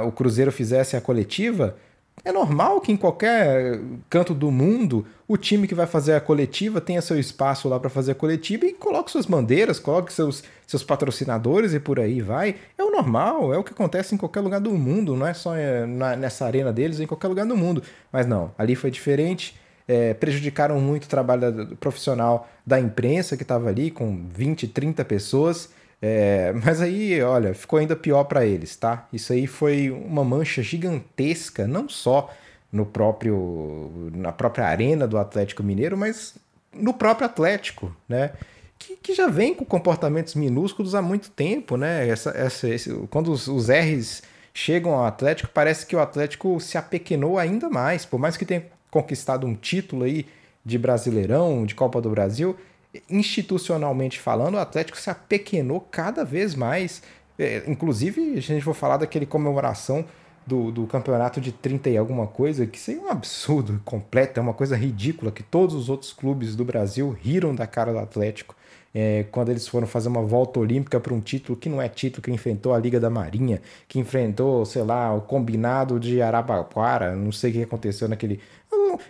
o 0.07 0.13
Cruzeiro 0.13 0.53
fizesse 0.53 0.97
a 0.97 1.01
coletiva? 1.01 1.77
É 2.23 2.33
normal 2.33 2.81
que 2.81 2.93
em 2.93 2.97
qualquer 2.97 3.81
canto 4.09 4.33
do 4.33 4.51
mundo 4.51 5.07
o 5.27 5.37
time 5.37 5.67
que 5.67 5.75
vai 5.75 5.87
fazer 5.87 6.15
a 6.15 6.21
coletiva 6.21 6.81
tenha 6.81 7.03
seu 7.03 7.19
espaço 7.19 7.69
lá 7.69 7.79
para 7.79 7.91
fazer 7.91 8.13
a 8.13 8.15
coletiva 8.15 8.65
e 8.65 8.73
coloque 8.73 9.11
suas 9.11 9.27
bandeiras, 9.27 9.79
coloque 9.79 10.13
seus, 10.13 10.43
seus 10.67 10.83
patrocinadores 10.83 11.75
e 11.75 11.81
por 11.81 12.01
aí 12.01 12.23
vai. 12.23 12.57
É 12.79 12.83
o 12.85 12.91
normal, 12.91 13.53
é 13.53 13.59
o 13.59 13.65
que 13.65 13.73
acontece 13.73 14.15
em 14.15 14.19
qualquer 14.19 14.41
lugar 14.41 14.61
do 14.61 14.71
mundo, 14.71 15.17
não 15.17 15.27
é 15.27 15.35
só 15.35 15.55
é, 15.55 15.87
nessa 15.87 16.47
arena 16.47 16.73
deles, 16.73 17.01
em 17.01 17.07
qualquer 17.07 17.29
lugar 17.29 17.47
do 17.47 17.57
mundo. 17.57 17.83
Mas 18.13 18.27
não, 18.27 18.53
ali 18.57 18.75
foi 18.75 18.91
diferente. 18.91 19.55
É, 19.87 20.15
prejudicaram 20.15 20.81
muito 20.81 21.05
o 21.05 21.09
trabalho 21.09 21.77
profissional 21.77 22.49
da 22.67 22.81
imprensa 22.81 23.37
que 23.37 23.43
estava 23.43 23.69
ali, 23.69 23.91
com 23.91 24.27
20, 24.29 24.69
30 24.69 25.05
pessoas. 25.05 25.69
É, 26.01 26.53
mas 26.65 26.81
aí, 26.81 27.23
olha, 27.23 27.55
ficou 27.55 27.79
ainda 27.79 27.97
pior 27.97 28.25
para 28.25 28.45
eles, 28.45 28.77
tá? 28.77 29.09
Isso 29.13 29.33
aí 29.33 29.47
foi 29.47 29.91
uma 29.91 30.25
mancha 30.25 30.63
gigantesca, 30.63 31.67
não 31.67 31.89
só 31.89 32.31
no 32.71 32.85
próprio 32.85 34.11
na 34.13 34.33
própria 34.33 34.67
arena 34.67 35.07
do 35.07 35.17
Atlético 35.17 35.63
Mineiro, 35.63 35.97
mas 35.97 36.35
no 36.73 36.93
próprio 36.93 37.27
Atlético, 37.27 37.95
né? 38.09 38.33
Que, 38.79 38.97
que 38.97 39.15
já 39.15 39.29
vem 39.29 39.55
com 39.55 39.65
comportamentos 39.65 40.35
minúsculos 40.35 40.95
há 40.95 41.01
muito 41.01 41.31
tempo, 41.31 41.77
né? 41.77 42.09
Essa, 42.09 42.31
essa, 42.31 42.69
esse, 42.69 42.93
quando 43.09 43.31
os, 43.31 43.47
os 43.47 43.69
R's 43.69 44.23
chegam 44.53 44.93
ao 44.93 45.05
Atlético, 45.05 45.49
parece 45.55 45.87
que 45.87 45.97
o 45.97 46.01
Atlético 46.01 46.61
se 46.61 46.77
apequenou 46.77 47.39
ainda 47.39 47.71
mais, 47.71 48.05
por 48.05 48.19
mais 48.19 48.37
que 48.37 48.45
tenha 48.45 48.65
conquistado 48.91 49.47
um 49.47 49.55
título 49.55 50.05
aí 50.05 50.27
de 50.65 50.79
Brasileirão, 50.79 51.65
de 51.67 51.75
Copa 51.75 52.01
do 52.01 52.11
Brasil, 52.11 52.57
institucionalmente 53.09 54.21
falando, 54.21 54.55
o 54.55 54.59
Atlético 54.59 54.99
se 54.99 55.11
apequenou 55.11 55.81
cada 55.81 56.25
vez 56.25 56.55
mais. 56.55 57.03
É, 57.39 57.63
inclusive, 57.67 58.37
a 58.37 58.41
gente 58.41 58.65
vai 58.65 58.75
falar 58.75 58.99
daquele 58.99 59.27
comemoração 59.27 60.05
do, 60.47 60.71
do 60.71 60.87
campeonato 60.87 61.41
de 61.41 61.53
30 61.53 61.91
e 61.91 61.97
alguma 61.97 62.27
coisa, 62.27 62.67
que 62.67 62.77
isso 62.77 62.91
é 62.91 62.95
um 62.95 63.09
absurdo 63.09 63.81
completo, 63.85 64.39
é 64.39 64.43
uma 64.43 64.53
coisa 64.53 64.77
ridícula, 64.77 65.33
que 65.33 65.43
todos 65.43 65.75
os 65.75 65.89
outros 65.89 66.13
clubes 66.13 66.55
do 66.55 66.65
Brasil 66.65 67.11
riram 67.11 67.55
da 67.55 67.67
cara 67.67 67.93
do 67.93 67.99
Atlético. 67.99 68.55
É, 68.97 69.25
quando 69.33 69.49
eles 69.49 69.67
foram 69.67 69.89
fazer 69.89 70.09
uma 70.09 70.23
volta 70.23 70.61
olímpica 70.61 71.01
para 71.01 71.13
um 71.13 71.21
título 71.21 71.59
que 71.59 71.69
não 71.69 71.83
é 71.83 71.89
título, 71.89 72.23
que 72.23 72.31
enfrentou 72.31 72.73
a 72.73 72.79
Liga 72.79 73.01
da 73.01 73.11
Marinha, 73.11 73.61
que 73.89 73.99
enfrentou, 73.99 74.65
sei 74.65 74.83
lá, 74.83 75.13
o 75.13 75.21
combinado 75.21 75.99
de 75.99 76.23
Arabaquara, 76.23 77.17
não 77.17 77.33
sei 77.33 77.51
o 77.51 77.55
que 77.55 77.63
aconteceu 77.65 78.07
naquele. 78.09 78.41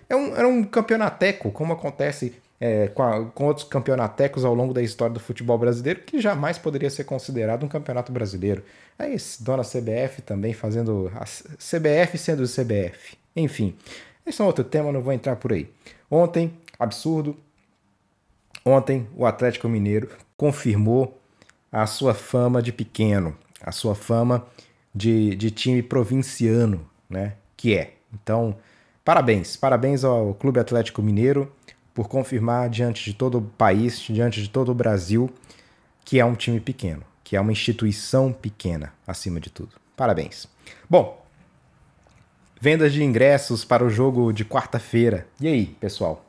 É 0.09 0.17
um, 0.17 0.35
era 0.35 0.49
um 0.49 0.65
campeonateco, 0.65 1.51
como 1.51 1.75
acontece 1.75 2.33
é, 2.65 2.89
com, 2.89 3.03
a, 3.03 3.27
com, 3.27 3.45
outros 3.45 3.69
campeonatecos 3.69 4.43
ao 4.43 4.55
longo 4.55 4.73
da 4.73 4.81
história 4.81 5.13
do 5.13 5.21
futebol 5.21 5.59
brasileiro, 5.59 6.01
que 6.01 6.19
jamais 6.19 6.57
poderia 6.57 6.89
ser 6.89 7.05
considerado 7.05 7.63
um 7.63 7.69
campeonato 7.69 8.11
brasileiro. 8.11 8.65
É 8.99 9.07
isso, 9.07 9.45
dona 9.45 9.63
CBF 9.63 10.23
também 10.23 10.55
fazendo. 10.55 11.13
A 11.15 11.25
CBF 11.25 12.17
sendo 12.17 12.45
CBF. 12.45 13.19
Enfim, 13.37 13.77
esse 14.25 14.41
é 14.41 14.45
um 14.45 14.47
outro 14.47 14.65
tema, 14.65 14.91
não 14.91 15.03
vou 15.03 15.13
entrar 15.13 15.37
por 15.37 15.53
aí. 15.53 15.69
Ontem, 16.11 16.55
absurdo. 16.79 17.37
Ontem, 18.65 19.07
o 19.15 19.27
Atlético 19.27 19.69
Mineiro 19.69 20.09
confirmou 20.35 21.21
a 21.71 21.87
sua 21.87 22.15
fama 22.15 22.63
de 22.63 22.73
pequeno, 22.73 23.37
a 23.61 23.73
sua 23.73 23.95
fama 23.95 24.47
de, 24.95 25.37
de 25.37 25.51
time 25.51 25.83
provinciano, 25.83 26.89
né? 27.11 27.35
Que 27.59 27.77
é. 27.77 27.93
Então, 28.11 28.57
parabéns, 29.05 29.55
parabéns 29.55 30.03
ao 30.03 30.33
Clube 30.33 30.59
Atlético 30.59 31.03
Mineiro 31.03 31.53
por 31.95 32.09
confirmar 32.09 32.69
diante 32.69 33.05
de 33.05 33.15
todo 33.15 33.39
o 33.39 33.43
país, 33.43 34.01
diante 34.01 34.43
de 34.43 34.51
todo 34.51 34.71
o 34.73 34.75
Brasil, 34.75 35.31
que 36.05 36.19
é 36.19 36.25
um 36.25 36.35
time 36.35 36.61
pequeno, 36.61 37.03
que 37.23 37.37
é 37.37 37.41
uma 37.41 37.53
instituição 37.53 38.33
pequena, 38.33 38.93
acima 39.07 39.39
de 39.39 39.49
tudo. 39.49 39.71
Parabéns. 39.97 40.49
Bom, 40.91 41.25
vendas 42.61 42.93
de 42.93 43.03
ingressos 43.03 43.65
para 43.65 43.85
o 43.85 43.89
jogo 43.89 44.33
de 44.33 44.45
quarta-feira. 44.45 45.27
E 45.41 45.47
aí, 45.47 45.67
pessoal? 45.67 46.25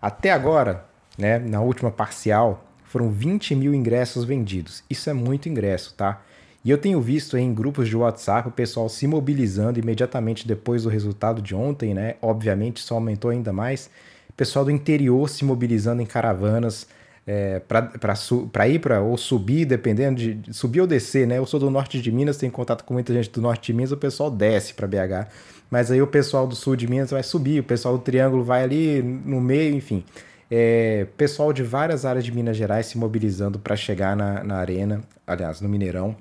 Até 0.00 0.30
agora, 0.30 0.84
né, 1.18 1.38
na 1.38 1.60
última 1.60 1.90
parcial, 1.90 2.64
foram 2.84 3.10
20 3.10 3.54
mil 3.56 3.74
ingressos 3.74 4.24
vendidos. 4.24 4.84
Isso 4.88 5.10
é 5.10 5.12
muito 5.12 5.48
ingresso, 5.48 5.94
tá? 5.94 6.22
E 6.64 6.70
eu 6.70 6.78
tenho 6.78 7.00
visto 7.00 7.36
em 7.36 7.54
grupos 7.54 7.88
de 7.88 7.96
WhatsApp 7.96 8.48
o 8.48 8.52
pessoal 8.52 8.88
se 8.88 9.06
mobilizando 9.06 9.78
imediatamente 9.78 10.46
depois 10.46 10.82
do 10.82 10.88
resultado 10.88 11.40
de 11.40 11.54
ontem, 11.54 11.94
né? 11.94 12.16
Obviamente, 12.20 12.78
isso 12.78 12.92
aumentou 12.92 13.30
ainda 13.30 13.52
mais 13.52 13.90
pessoal 14.36 14.64
do 14.64 14.70
interior 14.70 15.28
se 15.28 15.44
mobilizando 15.44 16.02
em 16.02 16.06
caravanas 16.06 16.86
é, 17.26 17.60
para 17.60 18.68
ir 18.68 18.78
para 18.78 19.00
ou 19.00 19.16
subir, 19.18 19.64
dependendo 19.64 20.16
de, 20.20 20.54
subir 20.54 20.80
ou 20.80 20.86
descer, 20.86 21.26
né? 21.26 21.38
Eu 21.38 21.46
sou 21.46 21.58
do 21.58 21.68
norte 21.68 22.00
de 22.00 22.12
Minas, 22.12 22.36
tenho 22.36 22.52
contato 22.52 22.84
com 22.84 22.94
muita 22.94 23.12
gente 23.12 23.30
do 23.30 23.40
norte 23.40 23.66
de 23.66 23.72
Minas, 23.72 23.90
o 23.90 23.96
pessoal 23.96 24.30
desce 24.30 24.72
para 24.74 24.86
BH, 24.86 25.28
mas 25.68 25.90
aí 25.90 26.00
o 26.00 26.06
pessoal 26.06 26.46
do 26.46 26.54
sul 26.54 26.76
de 26.76 26.86
Minas 26.86 27.10
vai 27.10 27.24
subir, 27.24 27.58
o 27.58 27.64
pessoal 27.64 27.98
do 27.98 28.04
Triângulo 28.04 28.44
vai 28.44 28.62
ali 28.62 29.02
no 29.02 29.40
meio, 29.40 29.74
enfim. 29.74 30.04
É, 30.48 31.08
pessoal 31.16 31.52
de 31.52 31.64
várias 31.64 32.04
áreas 32.04 32.24
de 32.24 32.30
Minas 32.30 32.56
Gerais 32.56 32.86
se 32.86 32.96
mobilizando 32.96 33.58
para 33.58 33.74
chegar 33.74 34.16
na, 34.16 34.44
na 34.44 34.56
arena, 34.58 35.00
aliás, 35.26 35.60
no 35.60 35.68
Mineirão, 35.68 36.16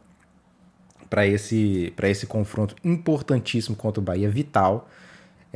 para 1.08 1.28
esse, 1.28 1.94
esse 2.02 2.26
confronto 2.26 2.76
importantíssimo 2.84 3.76
contra 3.76 4.02
o 4.02 4.04
Bahia, 4.04 4.28
vital. 4.28 4.90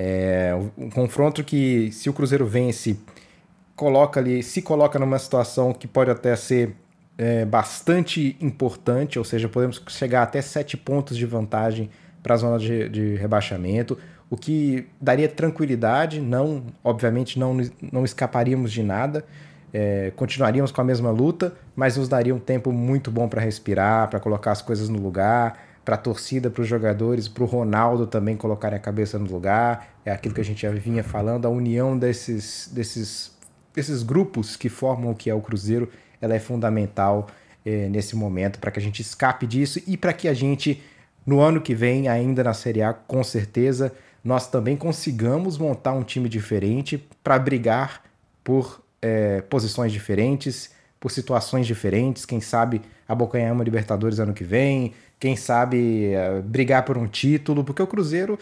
É 0.01 0.56
um 0.77 0.89
confronto 0.89 1.44
que, 1.44 1.91
se 1.91 2.10
o 2.10 2.13
Cruzeiro 2.13 2.46
vence, 2.46 2.98
coloca 3.75 4.18
ali, 4.18 4.41
se 4.41 4.62
coloca 4.62 4.98
numa 4.98 5.20
situação 5.20 5.74
que 5.74 5.89
pode 5.89 6.10
até 6.10 6.38
ser 6.38 6.74
é, 7.18 7.44
bastante 7.44 8.38
importante, 8.39 9.20
ou 9.20 9.25
seja, 9.25 9.50
podemos 9.50 9.84
chegar 9.89 10.24
até 10.24 10.41
sete 10.41 10.77
pontos 10.77 11.18
de 11.18 11.25
vantagem 11.25 11.89
para 12.24 12.34
a 12.34 12.38
zona 12.38 12.58
de, 12.58 12.88
de, 12.88 13.15
rebaixamento, 13.15 13.98
o 14.29 14.38
que 14.38 14.88
daria 15.01 15.27
tranquilidade, 15.27 16.22
não, 16.22 16.63
obviamente 16.82 17.38
não, 17.38 17.58
não 17.91 18.06
escaparíamos 18.06 18.72
de 18.72 18.82
nada, 18.82 19.25
é, 19.74 20.13
continuaríamos 20.15 20.72
com 20.72 20.79
a 20.79 20.84
mesma 20.86 21.12
luta, 21.12 21.53
mas 21.75 21.98
nos 21.98 22.08
daria 22.08 22.34
um 22.34 22.39
tempo 22.39 22.72
muito 22.72 23.12
bom 23.12 23.27
para 23.27 23.41
respirar, 23.41 24.10
para 24.10 24.22
colocar 24.22 24.53
as 24.53 24.62
coisas 24.62 24.88
no 24.88 24.98
lugar, 24.98 25.69
para 25.89 25.96
a 25.96 25.98
torcida, 25.98 26.51
para 26.51 26.62
os 26.62 26.67
jogadores, 26.67 27.27
para 27.27 27.43
o 27.43 27.48
Ronaldo 27.48 28.05
também 28.05 28.38
colocarem 28.38 28.77
a 28.77 28.79
cabeça 28.79 29.17
no 29.17 29.25
lugar. 29.25 29.96
É 30.05 30.12
aquilo 30.12 30.36
que 30.36 30.41
a 30.41 30.46
gente 30.46 30.62
já 30.62 30.69
vinha 30.69 31.03
falando, 31.03 31.48
a 31.48 31.50
união 31.50 31.98
desses, 31.98 32.69
desses, 32.72 33.36
desses 33.74 34.03
grupos 34.03 34.55
que 34.55 34.69
formam 34.69 35.10
o 35.10 35.15
que 35.15 35.31
é 35.31 35.34
o 35.34 35.41
Cruzeiro, 35.41 35.89
ela 36.22 36.36
é 36.36 36.39
fundamental 36.39 37.25
é, 37.65 37.89
nesse 37.89 38.15
momento 38.15 38.60
para 38.60 38.69
que 38.69 38.77
a 38.77 38.81
gente 38.84 39.01
escape 39.01 39.48
disso 39.48 39.81
e 39.88 39.98
para 39.98 40.13
que 40.13 40.27
a 40.27 40.34
gente, 40.36 40.79
no 41.25 41.39
ano 41.39 41.60
que 41.60 41.74
vem, 41.74 42.08
ainda 42.08 42.43
na 42.43 42.53
Série 42.53 42.84
A, 42.84 42.93
com 42.93 43.24
certeza, 43.24 43.91
nós 44.24 44.48
também 44.48 44.77
consigamos 44.77 45.58
montar 45.58 45.93
um 45.93 46.03
time 46.03 46.29
diferente 46.29 47.03
para 47.24 47.39
brigar 47.39 48.03
por 48.43 48.79
é, 49.01 49.41
posições 49.41 49.91
diferentes, 49.91 50.69
por 51.00 51.10
situações 51.10 51.65
diferentes, 51.65 52.25
quem 52.25 52.39
sabe 52.39 52.79
abocanhar 53.08 53.51
uma 53.53 53.63
Libertadores 53.63 54.19
ano 54.19 54.36
que 54.36 54.43
vem, 54.43 54.93
quem 55.20 55.36
sabe 55.36 56.12
uh, 56.16 56.42
brigar 56.42 56.84
por 56.86 56.98
um 56.98 57.08
título, 57.08 57.64
porque 57.64 57.82
o 57.82 57.88
Cruzeiro, 57.88 58.40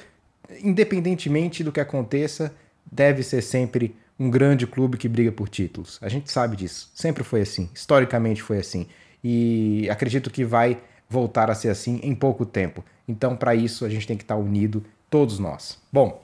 independentemente 0.62 1.64
do 1.64 1.72
que 1.72 1.80
aconteça, 1.80 2.54
deve 2.92 3.24
ser 3.24 3.42
sempre 3.42 3.96
um 4.20 4.30
grande 4.30 4.66
clube 4.66 4.98
que 4.98 5.08
briga 5.08 5.32
por 5.32 5.50
títulos. 5.50 5.98
A 6.02 6.10
gente 6.10 6.32
sabe 6.32 6.56
disso, 6.56 6.92
sempre 6.94 7.24
foi 7.24 7.42
assim, 7.42 7.70
historicamente 7.74 8.42
foi 8.42 8.60
assim. 8.60 8.88
E 9.24 9.88
acredito 9.90 10.30
que 10.30 10.46
vai 10.46 10.78
voltar 11.10 11.50
a 11.50 11.56
ser 11.56 11.70
assim 11.70 12.00
em 12.04 12.14
pouco 12.14 12.46
tempo. 12.46 12.84
Então, 13.08 13.36
para 13.36 13.56
isso, 13.56 13.86
a 13.86 13.90
gente 13.90 14.06
tem 14.06 14.18
que 14.18 14.24
estar 14.24 14.36
unido, 14.36 14.84
todos 15.10 15.40
nós. 15.40 15.80
Bom, 15.92 16.24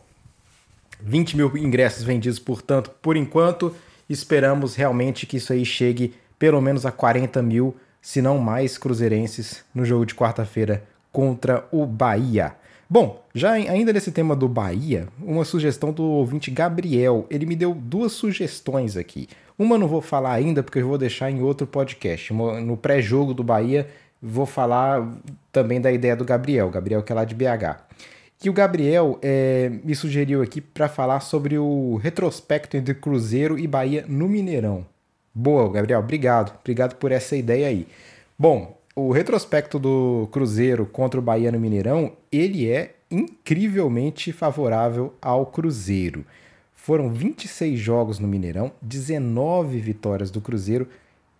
20 1.02 1.38
mil 1.38 1.58
ingressos 1.58 2.04
vendidos, 2.04 2.40
portanto, 2.40 2.92
por 3.02 3.18
enquanto. 3.18 3.76
Esperamos 4.10 4.76
realmente 4.76 5.26
que 5.26 5.38
isso 5.38 5.54
aí 5.54 5.66
chegue 5.66 6.14
pelo 6.38 6.62
menos 6.62 6.86
a 6.86 6.92
40 6.92 7.42
mil 7.42 7.76
se 8.04 8.22
não 8.22 8.38
mais 8.38 8.78
cruzeirenses 8.78 9.64
no 9.74 9.86
jogo 9.86 10.06
de 10.06 10.14
quarta-feira 10.14 10.84
contra 11.10 11.66
o 11.72 11.86
Bahia. 11.86 12.54
Bom, 12.90 13.24
já 13.34 13.54
ainda 13.54 13.94
nesse 13.94 14.12
tema 14.12 14.36
do 14.36 14.48
Bahia, 14.50 15.08
uma 15.22 15.46
sugestão 15.46 15.94
do 15.94 16.04
ouvinte 16.04 16.52
Gabriel. 16.52 17.26
Ele 17.30 17.46
me 17.46 17.56
deu 17.56 17.74
duas 17.74 18.12
sugestões 18.12 18.98
aqui. 18.98 19.30
Uma 19.58 19.78
não 19.78 19.88
vou 19.88 20.02
falar 20.02 20.34
ainda 20.34 20.62
porque 20.62 20.80
eu 20.80 20.88
vou 20.88 20.98
deixar 20.98 21.32
em 21.32 21.42
outro 21.42 21.66
podcast. 21.66 22.34
No 22.34 22.76
pré-jogo 22.76 23.34
do 23.34 23.42
Bahia, 23.42 23.88
vou 24.22 24.46
falar 24.46 25.10
também 25.50 25.80
da 25.80 25.90
ideia 25.90 26.16
do 26.16 26.26
Gabriel, 26.26 26.70
Gabriel 26.70 27.02
que 27.04 27.12
é 27.14 27.16
lá 27.16 27.24
de 27.24 27.34
BH. 27.34 27.80
Que 28.38 28.50
o 28.50 28.54
Gabriel 28.54 29.18
é, 29.22 29.72
me 29.82 29.96
sugeriu 29.96 30.42
aqui 30.42 30.60
para 30.60 30.90
falar 30.90 31.22
sobre 31.22 31.58
o 31.58 31.96
retrospecto 31.96 32.76
entre 32.76 32.94
Cruzeiro 32.94 33.58
e 33.58 33.66
Bahia 33.66 34.04
no 34.10 34.28
Mineirão. 34.28 34.86
Boa, 35.34 35.72
Gabriel, 35.72 36.00
obrigado. 36.00 36.54
Obrigado 36.60 36.96
por 36.96 37.12
essa 37.12 37.36
ideia 37.36 37.68
aí. 37.68 37.88
Bom, 38.38 38.78
o 38.96 39.12
retrospecto 39.12 39.80
do 39.80 40.30
Cruzeiro 40.32 40.86
contra 40.86 41.20
o 41.20 41.24
Bahia 41.24 41.52
no 41.52 41.60
Mineirão, 41.60 42.14
ele 42.32 42.70
é 42.70 42.94
incrivelmente 43.10 44.32
favorável 44.32 45.14
ao 45.22 45.48
Cruzeiro. 45.48 46.24
Foram 46.76 47.10
26 47.10 47.80
jogos 47.80 48.20
no 48.20 48.28
Mineirão, 48.28 48.72
19 48.82 49.80
vitórias 49.80 50.30
do 50.30 50.42
Cruzeiro, 50.42 50.88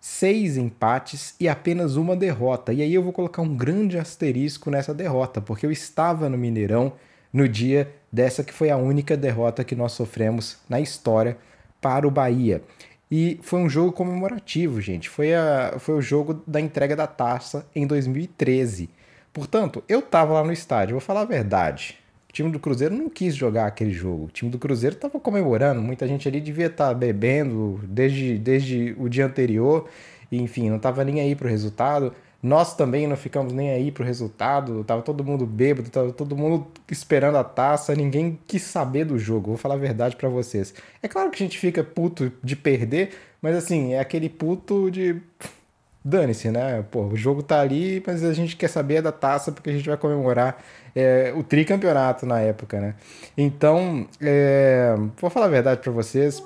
6 0.00 0.56
empates 0.56 1.34
e 1.38 1.48
apenas 1.48 1.96
uma 1.96 2.16
derrota. 2.16 2.72
E 2.72 2.82
aí 2.82 2.92
eu 2.92 3.02
vou 3.02 3.12
colocar 3.12 3.42
um 3.42 3.56
grande 3.56 3.98
asterisco 3.98 4.70
nessa 4.70 4.92
derrota, 4.92 5.40
porque 5.40 5.64
eu 5.64 5.70
estava 5.70 6.28
no 6.28 6.36
Mineirão 6.36 6.92
no 7.32 7.48
dia 7.48 7.92
dessa 8.10 8.42
que 8.42 8.52
foi 8.52 8.70
a 8.70 8.76
única 8.76 9.16
derrota 9.16 9.64
que 9.64 9.74
nós 9.74 9.92
sofremos 9.92 10.58
na 10.68 10.80
história 10.80 11.36
para 11.80 12.06
o 12.06 12.10
Bahia. 12.10 12.62
E 13.10 13.38
foi 13.42 13.60
um 13.60 13.68
jogo 13.68 13.92
comemorativo, 13.92 14.80
gente. 14.80 15.08
Foi, 15.08 15.34
a, 15.34 15.76
foi 15.78 15.94
o 15.94 16.00
jogo 16.02 16.42
da 16.46 16.60
entrega 16.60 16.96
da 16.96 17.06
taça 17.06 17.66
em 17.74 17.86
2013. 17.86 18.88
Portanto, 19.32 19.82
eu 19.88 20.00
tava 20.00 20.32
lá 20.34 20.44
no 20.44 20.52
estádio, 20.52 20.94
vou 20.94 21.00
falar 21.00 21.22
a 21.22 21.26
verdade. 21.26 21.98
O 22.28 22.32
time 22.32 22.50
do 22.50 22.58
Cruzeiro 22.58 22.94
não 22.94 23.08
quis 23.08 23.34
jogar 23.34 23.66
aquele 23.66 23.92
jogo. 23.92 24.24
O 24.24 24.28
time 24.28 24.50
do 24.50 24.58
Cruzeiro 24.58 24.96
tava 24.96 25.20
comemorando, 25.20 25.80
muita 25.82 26.06
gente 26.08 26.26
ali 26.26 26.40
devia 26.40 26.66
estar 26.66 26.88
tá 26.88 26.94
bebendo 26.94 27.80
desde, 27.84 28.38
desde 28.38 28.94
o 28.98 29.08
dia 29.08 29.26
anterior, 29.26 29.88
e, 30.30 30.40
enfim, 30.40 30.70
não 30.70 30.78
tava 30.78 31.04
nem 31.04 31.20
aí 31.20 31.34
pro 31.34 31.48
resultado. 31.48 32.12
Nós 32.44 32.76
também 32.76 33.06
não 33.06 33.16
ficamos 33.16 33.54
nem 33.54 33.70
aí 33.70 33.90
pro 33.90 34.04
resultado, 34.04 34.84
tava 34.84 35.00
todo 35.00 35.24
mundo 35.24 35.46
bêbado, 35.46 35.88
tava 35.88 36.12
todo 36.12 36.36
mundo 36.36 36.66
esperando 36.90 37.38
a 37.38 37.42
taça, 37.42 37.94
ninguém 37.94 38.38
quis 38.46 38.60
saber 38.64 39.06
do 39.06 39.18
jogo, 39.18 39.46
vou 39.46 39.56
falar 39.56 39.76
a 39.76 39.78
verdade 39.78 40.14
para 40.14 40.28
vocês. 40.28 40.74
É 41.02 41.08
claro 41.08 41.30
que 41.30 41.42
a 41.42 41.46
gente 41.46 41.58
fica 41.58 41.82
puto 41.82 42.30
de 42.42 42.54
perder, 42.54 43.12
mas 43.40 43.56
assim, 43.56 43.94
é 43.94 43.98
aquele 43.98 44.28
puto 44.28 44.90
de 44.90 45.22
dane-se, 46.04 46.50
né? 46.50 46.84
Pô, 46.90 47.06
o 47.06 47.16
jogo 47.16 47.42
tá 47.42 47.62
ali, 47.62 48.02
mas 48.06 48.22
a 48.22 48.34
gente 48.34 48.56
quer 48.56 48.68
saber 48.68 49.00
da 49.00 49.10
taça 49.10 49.50
porque 49.50 49.70
a 49.70 49.72
gente 49.72 49.88
vai 49.88 49.96
comemorar 49.96 50.62
é, 50.94 51.32
o 51.34 51.42
tricampeonato 51.42 52.26
na 52.26 52.40
época, 52.40 52.78
né? 52.78 52.94
Então, 53.38 54.06
é, 54.20 54.94
vou 55.16 55.30
falar 55.30 55.46
a 55.46 55.48
verdade 55.48 55.80
para 55.80 55.92
vocês. 55.92 56.44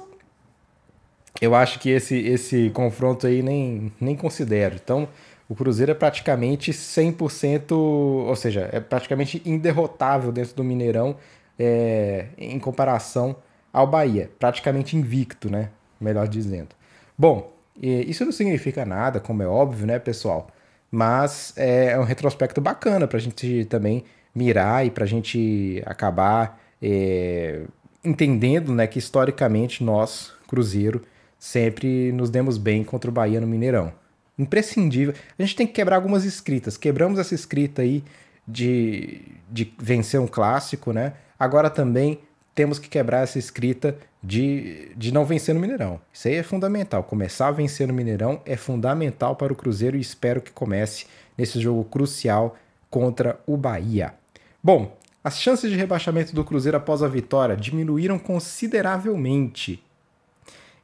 Eu 1.41 1.57
acho 1.57 1.81
que 1.81 1.91
esse, 1.91 2.17
esse 2.19 2.71
confronto 2.71 3.27
aí 3.27 3.43
nem, 3.43 3.93
nem 4.01 4.15
considero. 4.15 4.77
Então, 4.77 5.09
o 5.49 5.55
Cruzeiro 5.55 5.93
é 5.93 5.95
praticamente 5.95 6.73
100%, 6.73 7.73
ou 7.73 8.37
seja, 8.37 8.69
é 8.71 8.81
praticamente 8.81 9.43
inderrotável 9.47 10.31
dentro 10.31 10.55
do 10.55 10.63
Mineirão 10.63 11.17
é, 11.59 12.27
em 12.37 12.59
comparação 12.59 13.37
ao 13.73 13.87
Bahia. 13.87 14.31
Praticamente 14.39 14.97
invicto, 14.97 15.51
né? 15.51 15.71
Melhor 16.01 16.29
dizendo. 16.29 16.69
Bom, 17.17 17.53
isso 17.81 18.25
não 18.25 18.33
significa 18.33 18.85
nada, 18.85 19.21
como 19.21 19.43
é 19.43 19.47
óbvio, 19.47 19.87
né, 19.87 19.99
pessoal? 19.99 20.49
Mas 20.91 21.53
é, 21.57 21.93
é 21.93 21.99
um 21.99 22.05
retrospecto 22.05 22.61
bacana 22.61 23.07
para 23.07 23.19
a 23.19 23.21
gente 23.21 23.65
também 23.67 24.05
mirar 24.35 24.87
e 24.87 24.91
para 24.91 25.05
a 25.05 25.07
gente 25.07 25.83
acabar 25.87 26.61
é, 26.81 27.63
entendendo 28.05 28.75
né, 28.75 28.87
que 28.87 28.99
historicamente 28.99 29.83
nós, 29.83 30.33
Cruzeiro, 30.47 31.03
sempre 31.39 32.13
nos 32.13 32.31
demos 32.31 32.59
bem 32.59 32.85
contra 32.85 33.11
o 33.11 33.13
Bahia 33.13 33.41
no 33.41 33.47
Mineirão. 33.47 33.93
Imprescindível. 34.39 35.15
A 35.39 35.43
gente 35.43 35.57
tem 35.57 35.67
que 35.67 35.73
quebrar 35.73 35.97
algumas 35.97 36.25
escritas. 36.25 36.77
Quebramos 36.77 37.19
essa 37.19 37.35
escrita 37.35 37.83
aí 37.83 38.05
de, 38.47 39.21
de 39.51 39.73
vencer 39.79 40.21
um 40.21 40.27
clássico, 40.27 40.93
né? 40.93 41.15
Agora 41.39 41.69
também 41.69 42.21
temos 42.55 42.79
que 42.79 42.89
quebrar 42.89 43.23
essa 43.23 43.39
escrita 43.39 43.97
de, 44.23 44.91
de 44.97 45.13
não 45.13 45.25
vencer 45.25 45.55
no 45.55 45.61
Mineirão. 45.61 46.01
Isso 46.13 46.29
aí 46.29 46.35
é 46.35 46.43
fundamental. 46.43 47.05
Começar 47.05 47.49
a 47.49 47.53
vencer 47.53 47.87
no 47.87 47.95
Mineirão 47.95 48.41
é 48.45 48.57
fundamental 48.57 49.37
para 49.37 49.53
o 49.53 49.57
Cruzeiro 49.57 49.97
e 49.97 50.01
espero 50.01 50.41
que 50.41 50.51
comece 50.51 51.07
nesse 51.37 51.61
jogo 51.61 51.85
crucial 51.85 52.57
contra 52.91 53.39
o 53.47 53.57
Bahia. 53.57 54.15
Bom, 54.63 54.97
as 55.23 55.39
chances 55.39 55.71
de 55.71 55.77
rebaixamento 55.77 56.35
do 56.35 56.45
Cruzeiro 56.45 56.77
após 56.79 57.03
a 57.03 57.09
vitória 57.09 57.57
diminuíram 57.57 58.19
consideravelmente. 58.19 59.83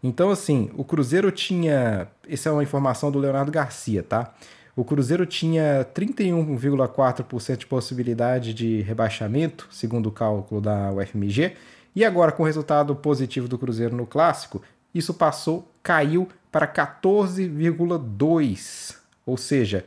Então, 0.05 0.31
assim, 0.31 0.71
o 0.77 0.85
Cruzeiro 0.85 1.33
tinha. 1.33 2.07
Essa 2.29 2.51
é 2.51 2.53
uma 2.53 2.63
informação 2.63 3.11
do 3.11 3.19
Leonardo 3.19 3.51
Garcia, 3.51 4.03
tá? 4.03 4.35
O 4.77 4.85
Cruzeiro 4.85 5.25
tinha 5.25 5.87
31,4% 5.95 7.57
de 7.57 7.65
possibilidade 7.65 8.53
de 8.53 8.83
rebaixamento, 8.83 9.67
segundo 9.71 10.11
o 10.11 10.13
cálculo 10.13 10.61
da 10.61 10.93
UFMG, 10.93 11.57
e 11.97 12.05
agora 12.05 12.33
com 12.33 12.43
o 12.43 12.47
resultado 12.47 12.95
positivo 12.95 13.49
do 13.49 13.57
Cruzeiro 13.57 13.97
no 13.97 14.07
clássico, 14.07 14.61
isso 14.95 15.15
passou, 15.15 15.67
caiu 15.83 16.29
para 16.53 16.67
14,2%, 16.67 18.97
ou 19.25 19.39
seja, 19.39 19.87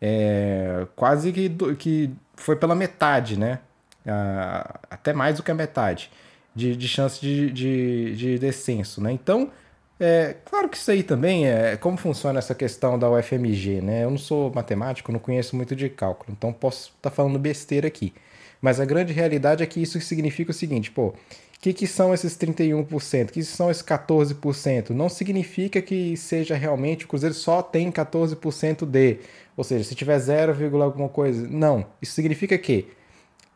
é, 0.00 0.88
quase 0.96 1.32
que, 1.32 1.48
que 1.78 2.10
foi 2.34 2.56
pela 2.56 2.74
metade, 2.74 3.38
né? 3.38 3.60
Ah, 4.04 4.80
até 4.90 5.12
mais 5.12 5.36
do 5.36 5.44
que 5.44 5.52
a 5.52 5.54
metade 5.54 6.10
de, 6.54 6.76
de 6.76 6.88
chance 6.88 7.20
de, 7.20 7.50
de, 7.50 8.16
de 8.16 8.38
descenso, 8.38 9.00
né? 9.00 9.12
Então, 9.12 9.50
é, 9.98 10.36
claro 10.44 10.68
que 10.68 10.76
isso 10.76 10.90
aí 10.90 11.02
também 11.02 11.46
é 11.46 11.76
como 11.76 11.96
funciona 11.96 12.38
essa 12.38 12.54
questão 12.54 12.98
da 12.98 13.10
UFMG, 13.10 13.80
né? 13.80 14.04
Eu 14.04 14.10
não 14.10 14.18
sou 14.18 14.52
matemático, 14.52 15.12
não 15.12 15.20
conheço 15.20 15.54
muito 15.54 15.76
de 15.76 15.88
cálculo, 15.88 16.34
então 16.36 16.52
posso 16.52 16.88
estar 16.96 17.10
tá 17.10 17.14
falando 17.14 17.38
besteira 17.38 17.86
aqui. 17.86 18.12
Mas 18.60 18.80
a 18.80 18.84
grande 18.84 19.12
realidade 19.12 19.62
é 19.62 19.66
que 19.66 19.80
isso 19.80 20.00
significa 20.00 20.50
o 20.50 20.54
seguinte, 20.54 20.90
pô, 20.90 21.08
o 21.08 21.14
que, 21.60 21.72
que 21.72 21.86
são 21.86 22.12
esses 22.12 22.36
31%? 22.36 23.28
O 23.28 23.32
que 23.32 23.42
são 23.44 23.70
esses 23.70 23.82
14%? 23.82 24.90
Não 24.90 25.08
significa 25.08 25.80
que 25.80 26.16
seja 26.16 26.56
realmente 26.56 27.04
o 27.04 27.08
Cruzeiro 27.08 27.34
só 27.34 27.62
tem 27.62 27.90
14% 27.90 28.84
de, 28.84 29.18
ou 29.56 29.62
seja, 29.64 29.84
se 29.84 29.94
tiver 29.94 30.18
0, 30.18 30.82
alguma 30.82 31.08
coisa. 31.08 31.46
Não, 31.48 31.86
isso 32.00 32.12
significa 32.12 32.58
que 32.58 32.88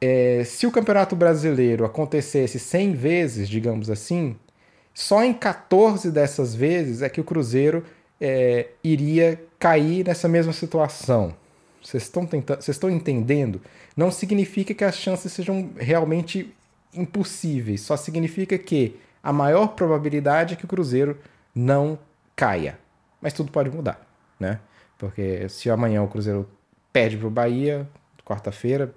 é, 0.00 0.44
se 0.44 0.66
o 0.66 0.70
Campeonato 0.70 1.16
Brasileiro 1.16 1.84
acontecesse 1.84 2.58
100 2.58 2.92
vezes, 2.94 3.48
digamos 3.48 3.90
assim, 3.90 4.36
só 4.92 5.22
em 5.24 5.32
14 5.32 6.10
dessas 6.10 6.54
vezes 6.54 7.02
é 7.02 7.08
que 7.08 7.20
o 7.20 7.24
Cruzeiro 7.24 7.84
é, 8.20 8.68
iria 8.82 9.40
cair 9.58 10.06
nessa 10.06 10.28
mesma 10.28 10.52
situação. 10.52 11.34
Vocês 11.82 12.10
estão 12.68 12.90
entendendo? 12.90 13.60
Não 13.96 14.10
significa 14.10 14.74
que 14.74 14.84
as 14.84 14.96
chances 14.96 15.32
sejam 15.32 15.70
realmente 15.76 16.52
impossíveis. 16.92 17.82
Só 17.82 17.96
significa 17.96 18.58
que 18.58 18.98
a 19.22 19.32
maior 19.32 19.68
probabilidade 19.68 20.54
é 20.54 20.56
que 20.56 20.64
o 20.64 20.68
Cruzeiro 20.68 21.18
não 21.54 21.98
caia. 22.34 22.78
Mas 23.20 23.32
tudo 23.32 23.52
pode 23.52 23.70
mudar, 23.70 24.04
né? 24.38 24.60
Porque 24.98 25.48
se 25.48 25.70
amanhã 25.70 26.02
o 26.02 26.08
Cruzeiro 26.08 26.48
perde 26.92 27.16
para 27.16 27.26
o 27.26 27.30
Bahia, 27.30 27.86
quarta-feira, 28.24 28.92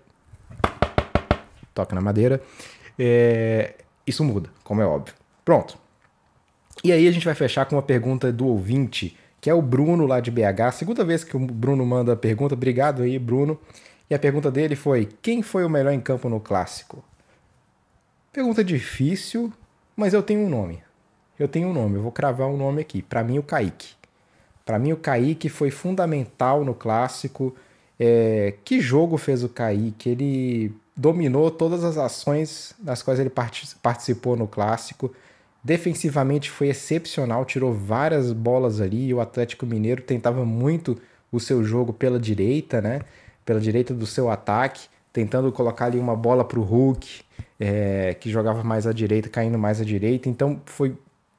toca 1.79 1.95
na 1.95 2.01
madeira, 2.01 2.41
é, 2.97 3.75
isso 4.05 4.23
muda, 4.23 4.49
como 4.63 4.81
é 4.81 4.85
óbvio. 4.85 5.13
Pronto. 5.45 5.77
E 6.83 6.91
aí 6.91 7.07
a 7.07 7.11
gente 7.11 7.25
vai 7.25 7.35
fechar 7.35 7.65
com 7.65 7.75
uma 7.75 7.81
pergunta 7.81 8.31
do 8.31 8.47
ouvinte, 8.47 9.17
que 9.39 9.49
é 9.49 9.53
o 9.53 9.61
Bruno 9.61 10.05
lá 10.05 10.19
de 10.19 10.29
BH. 10.29 10.73
Segunda 10.73 11.03
vez 11.03 11.23
que 11.23 11.35
o 11.35 11.39
Bruno 11.39 11.85
manda 11.85 12.13
a 12.13 12.15
pergunta. 12.15 12.53
Obrigado 12.53 13.01
aí, 13.01 13.17
Bruno. 13.17 13.57
E 14.09 14.15
a 14.15 14.19
pergunta 14.19 14.51
dele 14.51 14.75
foi: 14.75 15.07
quem 15.21 15.41
foi 15.41 15.63
o 15.63 15.69
melhor 15.69 15.93
em 15.93 15.99
campo 16.01 16.27
no 16.27 16.39
clássico? 16.39 17.03
Pergunta 18.31 18.63
difícil, 18.63 19.51
mas 19.95 20.13
eu 20.13 20.21
tenho 20.21 20.41
um 20.41 20.49
nome. 20.49 20.81
Eu 21.37 21.47
tenho 21.47 21.69
um 21.69 21.73
nome, 21.73 21.95
eu 21.95 22.01
vou 22.01 22.11
cravar 22.11 22.47
um 22.47 22.57
nome 22.57 22.81
aqui. 22.81 23.01
Para 23.01 23.23
mim, 23.23 23.37
o 23.37 23.43
Kaique. 23.43 23.93
Para 24.65 24.77
mim, 24.77 24.91
o 24.91 24.97
Kaique 24.97 25.47
foi 25.47 25.71
fundamental 25.71 26.65
no 26.65 26.73
clássico. 26.73 27.55
É... 27.97 28.55
que 28.63 28.79
jogo 28.81 29.17
fez 29.17 29.43
o 29.43 29.49
Kaique? 29.49 30.09
Ele 30.09 30.73
dominou 30.99 31.49
todas 31.49 31.85
as 31.85 31.97
ações 31.97 32.73
das 32.77 33.01
quais 33.01 33.21
ele 33.21 33.31
participou 33.81 34.35
no 34.35 34.45
clássico. 34.45 35.13
Defensivamente 35.63 36.51
foi 36.51 36.67
excepcional, 36.67 37.45
tirou 37.45 37.73
várias 37.73 38.33
bolas 38.33 38.81
ali 38.81 39.07
e 39.07 39.13
o 39.13 39.21
Atlético 39.21 39.65
Mineiro 39.65 40.01
tentava 40.01 40.43
muito 40.43 40.99
o 41.31 41.39
seu 41.39 41.63
jogo 41.63 41.93
pela 41.93 42.19
direita, 42.19 42.81
né? 42.81 42.99
Pela 43.45 43.61
direita 43.61 43.93
do 43.93 44.05
seu 44.05 44.29
ataque, 44.29 44.89
tentando 45.13 45.49
colocar 45.53 45.85
ali 45.85 45.97
uma 45.97 46.17
bola 46.17 46.43
para 46.43 46.59
o 46.59 46.63
Hulk, 46.63 47.21
é, 47.57 48.13
que 48.19 48.29
jogava 48.29 48.61
mais 48.61 48.85
à 48.85 48.91
direita, 48.91 49.29
caindo 49.29 49.57
mais 49.57 49.79
à 49.79 49.85
direita. 49.85 50.27
Então 50.27 50.61
foi 50.65 50.97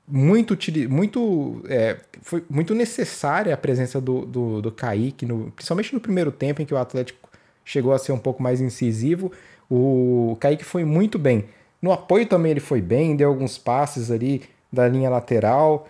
muito, 0.09 0.57
muito, 0.89 1.63
é, 1.69 1.99
foi 2.23 2.43
muito 2.49 2.75
necessária 2.75 3.53
a 3.53 3.59
presença 3.59 4.01
do, 4.01 4.25
do, 4.25 4.63
do 4.63 4.73
Kaique, 4.73 5.27
no, 5.27 5.51
principalmente 5.51 5.93
no 5.93 6.01
primeiro 6.01 6.33
tempo, 6.33 6.63
em 6.63 6.65
que 6.65 6.73
o 6.73 6.79
Atlético 6.79 7.30
chegou 7.65 7.93
a 7.93 7.99
ser 7.99 8.13
um 8.13 8.19
pouco 8.19 8.43
mais 8.43 8.61
incisivo. 8.61 9.33
O 9.71 10.37
Kaique 10.41 10.65
foi 10.65 10.85
muito 10.85 11.19
bem. 11.19 11.45
No 11.81 11.93
apoio 11.93 12.27
também 12.27 12.51
ele 12.51 12.61
foi 12.61 12.81
bem, 12.81 13.17
deu 13.17 13.29
alguns 13.29 13.57
passes 13.57 14.11
ali 14.11 14.43
da 14.73 14.87
linha 14.89 15.09
lateral 15.09 15.89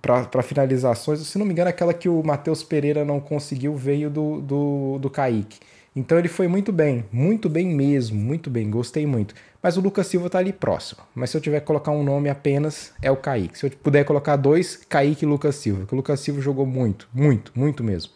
para 0.00 0.42
finalizações. 0.42 1.20
Se 1.20 1.38
não 1.38 1.46
me 1.46 1.52
engano, 1.52 1.70
aquela 1.70 1.94
que 1.94 2.08
o 2.08 2.22
Matheus 2.24 2.64
Pereira 2.64 3.04
não 3.04 3.20
conseguiu 3.20 3.76
veio 3.76 4.10
do, 4.10 4.40
do, 4.40 4.98
do 4.98 5.10
Kaique. 5.10 5.60
Então 5.94 6.18
ele 6.18 6.28
foi 6.28 6.48
muito 6.48 6.72
bem, 6.72 7.04
muito 7.12 7.48
bem 7.48 7.66
mesmo, 7.66 8.18
muito 8.18 8.50
bem, 8.50 8.70
gostei 8.70 9.06
muito. 9.06 9.34
Mas 9.62 9.76
o 9.76 9.80
Lucas 9.80 10.06
Silva 10.06 10.28
tá 10.28 10.38
ali 10.38 10.52
próximo. 10.52 11.02
Mas 11.14 11.30
se 11.30 11.36
eu 11.36 11.40
tiver 11.40 11.60
que 11.60 11.66
colocar 11.66 11.92
um 11.92 12.02
nome 12.02 12.28
apenas, 12.28 12.92
é 13.00 13.10
o 13.10 13.16
Kaique. 13.16 13.56
Se 13.56 13.66
eu 13.66 13.70
puder 13.70 14.04
colocar 14.04 14.36
dois, 14.36 14.76
Kaique 14.88 15.24
e 15.24 15.28
Lucas 15.28 15.54
Silva. 15.54 15.80
Porque 15.80 15.94
o 15.94 15.98
Lucas 15.98 16.18
Silva 16.18 16.40
jogou 16.40 16.66
muito, 16.66 17.08
muito, 17.12 17.52
muito 17.54 17.84
mesmo. 17.84 18.10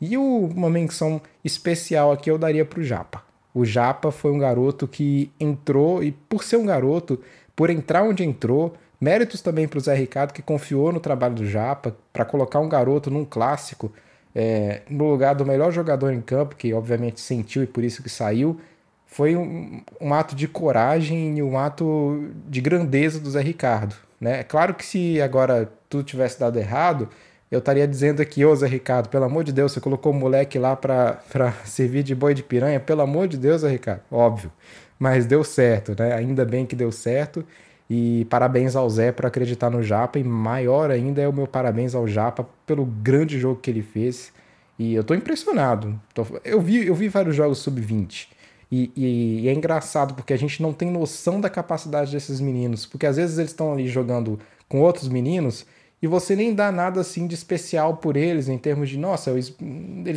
E 0.00 0.16
o, 0.16 0.46
uma 0.54 0.68
menção 0.68 1.20
especial 1.44 2.12
aqui 2.12 2.30
eu 2.30 2.38
daria 2.38 2.64
pro 2.64 2.82
Japa. 2.82 3.22
o 3.54 3.64
Japa 3.64 4.10
foi 4.10 4.30
um 4.30 4.38
garoto 4.38 4.86
que 4.86 5.30
entrou 5.40 6.02
e 6.02 6.12
por 6.12 6.44
ser 6.44 6.56
um 6.56 6.66
garoto, 6.66 7.20
por 7.54 7.70
entrar 7.70 8.02
onde 8.02 8.22
entrou, 8.22 8.74
méritos 9.00 9.40
também 9.40 9.66
para 9.66 9.78
o 9.78 9.80
Zé 9.80 9.94
Ricardo 9.94 10.32
que 10.32 10.42
confiou 10.42 10.92
no 10.92 11.00
trabalho 11.00 11.34
do 11.34 11.46
Japa 11.46 11.96
para 12.12 12.24
colocar 12.24 12.60
um 12.60 12.68
garoto 12.68 13.10
num 13.10 13.24
clássico 13.24 13.92
é, 14.34 14.82
no 14.90 15.08
lugar 15.10 15.34
do 15.34 15.46
melhor 15.46 15.72
jogador 15.72 16.12
em 16.12 16.20
campo, 16.20 16.56
que 16.56 16.74
obviamente 16.74 17.18
sentiu 17.22 17.62
e 17.62 17.66
por 17.66 17.82
isso 17.82 18.02
que 18.02 18.10
saiu, 18.10 18.60
foi 19.06 19.34
um, 19.34 19.82
um 19.98 20.12
ato 20.12 20.36
de 20.36 20.46
coragem 20.46 21.38
e 21.38 21.42
um 21.42 21.58
ato 21.58 22.30
de 22.46 22.60
grandeza 22.60 23.18
do 23.18 23.30
Zé 23.30 23.40
Ricardo. 23.40 23.96
Né? 24.20 24.40
É 24.40 24.44
claro 24.44 24.74
que 24.74 24.84
se 24.84 25.22
agora 25.22 25.72
tudo 25.88 26.04
tivesse 26.04 26.38
dado 26.38 26.58
errado, 26.58 27.08
eu 27.50 27.60
estaria 27.60 27.86
dizendo 27.86 28.20
aqui, 28.20 28.44
ô 28.44 28.54
Zé 28.54 28.66
Ricardo, 28.66 29.08
pelo 29.08 29.24
amor 29.24 29.44
de 29.44 29.52
Deus, 29.52 29.72
você 29.72 29.80
colocou 29.80 30.12
o 30.12 30.14
moleque 30.14 30.58
lá 30.58 30.74
para 30.74 31.20
servir 31.64 32.02
de 32.02 32.14
boi 32.14 32.34
de 32.34 32.42
piranha, 32.42 32.80
pelo 32.80 33.02
amor 33.02 33.28
de 33.28 33.36
Deus, 33.36 33.60
Zé 33.60 33.70
Ricardo, 33.70 34.02
óbvio. 34.10 34.50
Mas 34.98 35.26
deu 35.26 35.44
certo, 35.44 35.94
né? 35.98 36.14
Ainda 36.14 36.44
bem 36.44 36.64
que 36.64 36.74
deu 36.74 36.90
certo. 36.90 37.44
E 37.88 38.26
parabéns 38.30 38.74
ao 38.74 38.88
Zé 38.88 39.12
por 39.12 39.26
acreditar 39.26 39.70
no 39.70 39.82
Japa. 39.82 40.18
E 40.18 40.24
maior 40.24 40.90
ainda 40.90 41.20
é 41.20 41.28
o 41.28 41.32
meu 41.32 41.46
parabéns 41.46 41.94
ao 41.94 42.08
Japa 42.08 42.48
pelo 42.66 42.84
grande 42.84 43.38
jogo 43.38 43.60
que 43.60 43.70
ele 43.70 43.82
fez. 43.82 44.32
E 44.78 44.94
eu 44.94 45.04
tô 45.04 45.14
impressionado. 45.14 45.98
Eu 46.44 46.60
vi, 46.60 46.86
eu 46.86 46.94
vi 46.94 47.08
vários 47.08 47.36
jogos 47.36 47.58
sub-20. 47.58 48.28
E, 48.72 48.90
e, 48.96 49.40
e, 49.42 49.48
é 49.48 49.52
engraçado 49.52 50.14
porque 50.14 50.32
a 50.32 50.36
gente 50.36 50.60
não 50.60 50.72
tem 50.72 50.90
noção 50.90 51.40
da 51.40 51.48
capacidade 51.48 52.10
desses 52.10 52.40
meninos. 52.40 52.84
Porque 52.84 53.06
às 53.06 53.16
vezes 53.16 53.38
eles 53.38 53.50
estão 53.50 53.72
ali 53.72 53.86
jogando 53.86 54.38
com 54.68 54.80
outros 54.80 55.08
meninos 55.08 55.64
e 56.00 56.06
você 56.06 56.36
nem 56.36 56.54
dá 56.54 56.70
nada 56.70 57.00
assim 57.00 57.26
de 57.26 57.34
especial 57.34 57.96
por 57.96 58.16
eles, 58.16 58.48
em 58.48 58.58
termos 58.58 58.88
de, 58.88 58.98
nossa, 58.98 59.30
eles, 59.30 59.54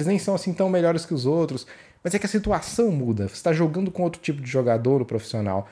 nem 0.06 0.20
são 0.20 0.36
assim 0.36 0.54
tão 0.54 0.70
melhores 0.70 1.06
que 1.06 1.14
os 1.14 1.26
outros. 1.26 1.66
Mas 2.04 2.14
é 2.14 2.20
que 2.20 2.26
a 2.26 2.30
situação 2.30 2.92
muda. 2.92 3.28
Você 3.28 3.36
está 3.36 3.54
jogando 3.54 3.92
com 3.92 4.04
outro 4.04 4.22
tipo 4.22 4.42
de 4.42 4.50
jogador 4.50 5.00
no 5.00 5.06
profissional. 5.06 5.68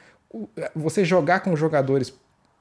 Você 0.75 1.03
jogar 1.05 1.41
com 1.41 1.55
jogadores 1.55 2.13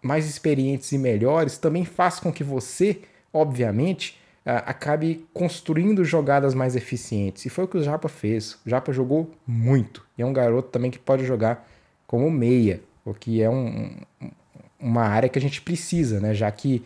mais 0.03 0.29
experientes 0.29 0.93
e 0.93 0.99
melhores 0.99 1.59
também 1.59 1.85
faz 1.85 2.21
com 2.21 2.33
que 2.33 2.45
você, 2.45 3.01
obviamente, 3.33 4.21
acabe 4.45 5.27
construindo 5.35 6.05
jogadas 6.05 6.55
mais 6.55 6.77
eficientes. 6.77 7.45
E 7.45 7.49
foi 7.49 7.65
o 7.65 7.69
que 7.69 7.79
o 7.79 7.83
Japa 7.83 8.09
fez. 8.09 8.55
O 8.65 8.71
Japa 8.71 8.93
jogou 8.93 9.31
muito. 9.47 10.05
E 10.17 10.23
é 10.23 10.27
um 10.27 10.33
garoto 10.33 10.69
também 10.69 10.91
que 10.91 10.99
pode 10.99 11.25
jogar 11.25 11.69
como 12.07 12.31
meia, 12.31 12.81
o 13.05 13.13
que 13.13 13.43
é 13.43 13.51
um, 13.51 13.97
uma 14.79 15.03
área 15.03 15.29
que 15.29 15.39
a 15.39 15.43
gente 15.43 15.61
precisa, 15.61 16.21
né? 16.21 16.33
Já 16.33 16.51
que 16.53 16.85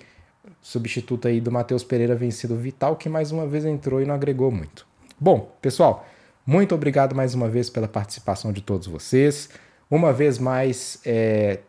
substituto 0.61 1.29
aí 1.29 1.41
do 1.41 1.51
Matheus 1.51 1.83
Pereira 1.83 2.15
vencido 2.15 2.57
Vital, 2.57 2.97
que 2.97 3.09
mais 3.09 3.31
uma 3.33 3.47
vez 3.47 3.65
entrou 3.65 4.01
e 4.01 4.05
não 4.05 4.15
agregou 4.15 4.51
muito. 4.51 4.87
Bom, 5.19 5.55
pessoal, 5.61 6.07
muito 6.47 6.75
obrigado 6.75 7.15
mais 7.15 7.35
uma 7.35 7.49
vez 7.49 7.71
pela 7.71 7.89
participação 7.89 8.53
de 8.53 8.61
todos 8.61 8.87
vocês. 8.87 9.49
Uma 9.91 10.13
vez 10.13 10.39
mais, 10.39 11.01
é, 11.05 11.61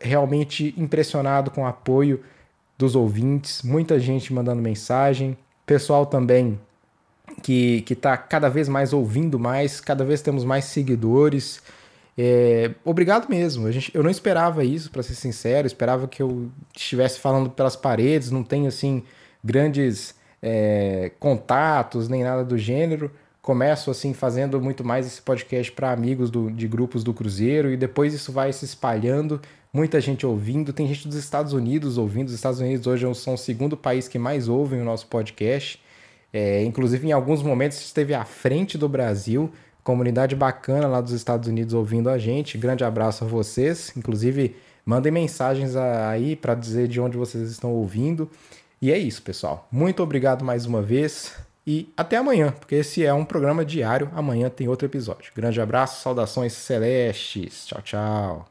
realmente 0.00 0.74
impressionado 0.76 1.50
com 1.50 1.62
o 1.62 1.66
apoio 1.66 2.20
dos 2.76 2.96
ouvintes, 2.96 3.62
muita 3.62 3.98
gente 4.00 4.32
mandando 4.32 4.60
mensagem, 4.60 5.36
pessoal 5.66 6.06
também 6.06 6.58
que 7.42 7.84
está 7.88 8.16
cada 8.16 8.48
vez 8.48 8.68
mais 8.68 8.92
ouvindo 8.92 9.38
mais, 9.38 9.80
cada 9.80 10.04
vez 10.04 10.22
temos 10.22 10.44
mais 10.44 10.66
seguidores. 10.66 11.62
É, 12.16 12.70
obrigado 12.84 13.28
mesmo. 13.28 13.70
Gente, 13.72 13.90
eu 13.94 14.02
não 14.02 14.10
esperava 14.10 14.64
isso, 14.64 14.90
para 14.90 15.02
ser 15.02 15.14
sincero. 15.14 15.66
Esperava 15.66 16.06
que 16.06 16.22
eu 16.22 16.50
estivesse 16.74 17.18
falando 17.18 17.50
pelas 17.50 17.76
paredes, 17.76 18.30
não 18.30 18.42
tenho 18.42 18.66
assim 18.66 19.02
grandes 19.42 20.14
é, 20.42 21.10
contatos 21.18 22.08
nem 22.08 22.22
nada 22.22 22.44
do 22.44 22.56
gênero. 22.56 23.10
Começo 23.42 23.90
assim 23.90 24.14
fazendo 24.14 24.60
muito 24.60 24.84
mais 24.84 25.06
esse 25.06 25.20
podcast 25.20 25.70
para 25.72 25.92
amigos 25.92 26.30
do, 26.30 26.50
de 26.50 26.66
grupos 26.66 27.04
do 27.04 27.12
Cruzeiro 27.12 27.70
e 27.70 27.76
depois 27.76 28.14
isso 28.14 28.32
vai 28.32 28.52
se 28.52 28.64
espalhando. 28.64 29.40
Muita 29.72 30.00
gente 30.00 30.24
ouvindo, 30.24 30.72
tem 30.72 30.86
gente 30.86 31.08
dos 31.08 31.16
Estados 31.16 31.52
Unidos 31.52 31.98
ouvindo. 31.98 32.28
Os 32.28 32.34
Estados 32.34 32.60
Unidos 32.60 32.86
hoje 32.86 33.12
são 33.16 33.34
o 33.34 33.38
segundo 33.38 33.76
país 33.76 34.06
que 34.06 34.18
mais 34.18 34.48
ouvem 34.48 34.80
o 34.80 34.84
nosso 34.84 35.06
podcast. 35.08 35.82
É, 36.32 36.62
inclusive, 36.64 37.06
em 37.06 37.12
alguns 37.12 37.42
momentos 37.42 37.78
esteve 37.80 38.14
à 38.14 38.24
frente 38.24 38.78
do 38.78 38.88
Brasil 38.88 39.52
comunidade 39.84 40.34
bacana 40.34 40.88
lá 40.88 41.00
dos 41.00 41.12
Estados 41.12 41.46
Unidos 41.46 41.74
ouvindo 41.74 42.08
a 42.08 42.18
gente. 42.18 42.58
Grande 42.58 42.82
abraço 42.82 43.24
a 43.24 43.26
vocês. 43.28 43.92
Inclusive, 43.96 44.56
mandem 44.84 45.12
mensagens 45.12 45.76
aí 45.76 46.34
para 46.34 46.54
dizer 46.54 46.88
de 46.88 47.00
onde 47.00 47.16
vocês 47.16 47.50
estão 47.50 47.70
ouvindo. 47.72 48.28
E 48.80 48.90
é 48.90 48.98
isso, 48.98 49.22
pessoal. 49.22 49.68
Muito 49.70 50.02
obrigado 50.02 50.44
mais 50.44 50.66
uma 50.66 50.82
vez 50.82 51.32
e 51.66 51.92
até 51.96 52.16
amanhã, 52.16 52.52
porque 52.58 52.74
esse 52.74 53.04
é 53.04 53.12
um 53.14 53.24
programa 53.24 53.64
diário. 53.64 54.10
Amanhã 54.14 54.50
tem 54.50 54.68
outro 54.68 54.86
episódio. 54.86 55.32
Grande 55.34 55.60
abraço, 55.60 56.02
saudações 56.02 56.52
celestes. 56.54 57.66
Tchau, 57.66 57.82
tchau. 57.82 58.42